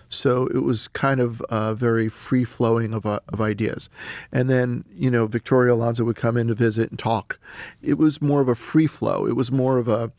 So 0.09 0.47
it 0.47 0.59
was 0.59 0.87
kind 0.89 1.19
of 1.19 1.41
uh, 1.43 1.73
very 1.73 2.07
free 2.07 2.43
flowing 2.43 2.93
of, 2.93 3.05
uh, 3.05 3.19
of 3.29 3.41
ideas. 3.41 3.89
And 4.31 4.47
then, 4.47 4.85
you 4.93 5.09
know, 5.09 5.25
Victoria 5.25 5.73
Alonso 5.73 6.03
would 6.03 6.15
come 6.15 6.37
in 6.37 6.47
to 6.47 6.53
visit 6.53 6.91
and 6.91 6.99
talk. 6.99 7.39
It 7.81 7.97
was 7.97 8.21
more 8.21 8.39
of 8.39 8.47
a 8.47 8.53
free 8.53 8.85
flow. 8.85 9.25
It 9.25 9.35
was 9.35 9.51
more 9.51 9.79
of 9.79 9.87
a, 9.87 10.11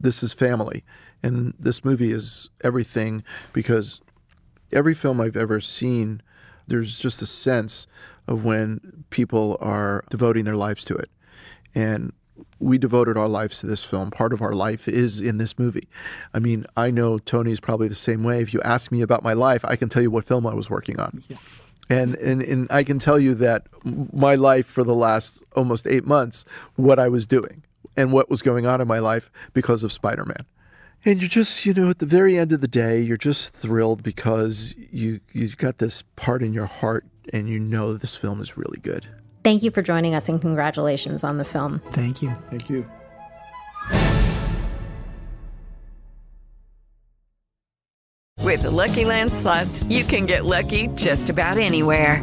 this 0.00 0.22
is 0.22 0.32
family. 0.32 0.84
And 1.22 1.54
this 1.58 1.84
movie 1.84 2.12
is 2.12 2.48
everything 2.64 3.22
because 3.52 4.00
every 4.72 4.94
film 4.94 5.20
I've 5.20 5.36
ever 5.36 5.60
seen 5.60 6.22
There's 6.66 6.98
just 6.98 7.22
a 7.22 7.26
sense 7.26 7.86
of 8.26 8.44
when 8.44 9.04
people 9.10 9.56
are 9.60 10.04
devoting 10.10 10.44
their 10.44 10.56
lives 10.56 10.84
to 10.86 10.96
it. 10.96 11.10
And 11.74 12.12
we 12.58 12.78
devoted 12.78 13.16
our 13.16 13.28
lives 13.28 13.58
to 13.58 13.66
this 13.66 13.84
film. 13.84 14.10
Part 14.10 14.32
of 14.32 14.42
our 14.42 14.52
life 14.52 14.88
is 14.88 15.20
in 15.20 15.38
this 15.38 15.58
movie. 15.58 15.88
I 16.34 16.38
mean, 16.38 16.66
I 16.76 16.90
know 16.90 17.18
Tony 17.18 17.52
is 17.52 17.60
probably 17.60 17.88
the 17.88 17.94
same 17.94 18.24
way. 18.24 18.40
If 18.40 18.52
you 18.52 18.60
ask 18.62 18.90
me 18.90 19.02
about 19.02 19.22
my 19.22 19.32
life, 19.32 19.64
I 19.64 19.76
can 19.76 19.88
tell 19.88 20.02
you 20.02 20.10
what 20.10 20.24
film 20.24 20.46
I 20.46 20.54
was 20.54 20.68
working 20.68 20.98
on. 20.98 21.22
Yeah. 21.28 21.36
And, 21.88 22.16
and 22.16 22.42
and 22.42 22.66
I 22.70 22.82
can 22.82 22.98
tell 22.98 23.18
you 23.18 23.34
that 23.34 23.68
my 23.84 24.34
life 24.34 24.66
for 24.66 24.82
the 24.82 24.94
last 24.94 25.40
almost 25.54 25.86
eight 25.86 26.04
months, 26.04 26.44
what 26.74 26.98
I 26.98 27.08
was 27.08 27.28
doing 27.28 27.62
and 27.96 28.12
what 28.12 28.28
was 28.28 28.42
going 28.42 28.66
on 28.66 28.80
in 28.80 28.88
my 28.88 28.98
life 28.98 29.30
because 29.52 29.84
of 29.84 29.92
Spider 29.92 30.24
Man. 30.24 30.44
And 31.04 31.20
you're 31.20 31.28
just, 31.28 31.64
you 31.64 31.72
know, 31.72 31.88
at 31.88 32.00
the 32.00 32.06
very 32.06 32.36
end 32.36 32.52
of 32.52 32.60
the 32.60 32.68
day, 32.68 33.00
you're 33.00 33.16
just 33.16 33.52
thrilled 33.52 34.02
because 34.02 34.74
you 34.90 35.20
you've 35.32 35.56
got 35.56 35.78
this 35.78 36.02
part 36.16 36.42
in 36.42 36.52
your 36.52 36.66
heart 36.66 37.04
and 37.32 37.48
you 37.48 37.60
know 37.60 37.94
this 37.94 38.16
film 38.16 38.40
is 38.40 38.56
really 38.56 38.78
good. 38.80 39.06
Thank 39.44 39.62
you 39.62 39.70
for 39.70 39.82
joining 39.82 40.14
us 40.14 40.28
and 40.28 40.40
congratulations 40.40 41.22
on 41.22 41.38
the 41.38 41.44
film. 41.44 41.80
Thank 41.90 42.22
you. 42.22 42.34
Thank 42.50 42.68
you. 42.68 42.84
With 48.42 48.62
the 48.62 48.70
Lucky 48.70 49.04
Land 49.04 49.32
slots, 49.32 49.82
you 49.84 50.04
can 50.04 50.24
get 50.24 50.44
lucky 50.44 50.86
just 50.94 51.30
about 51.30 51.58
anywhere. 51.58 52.22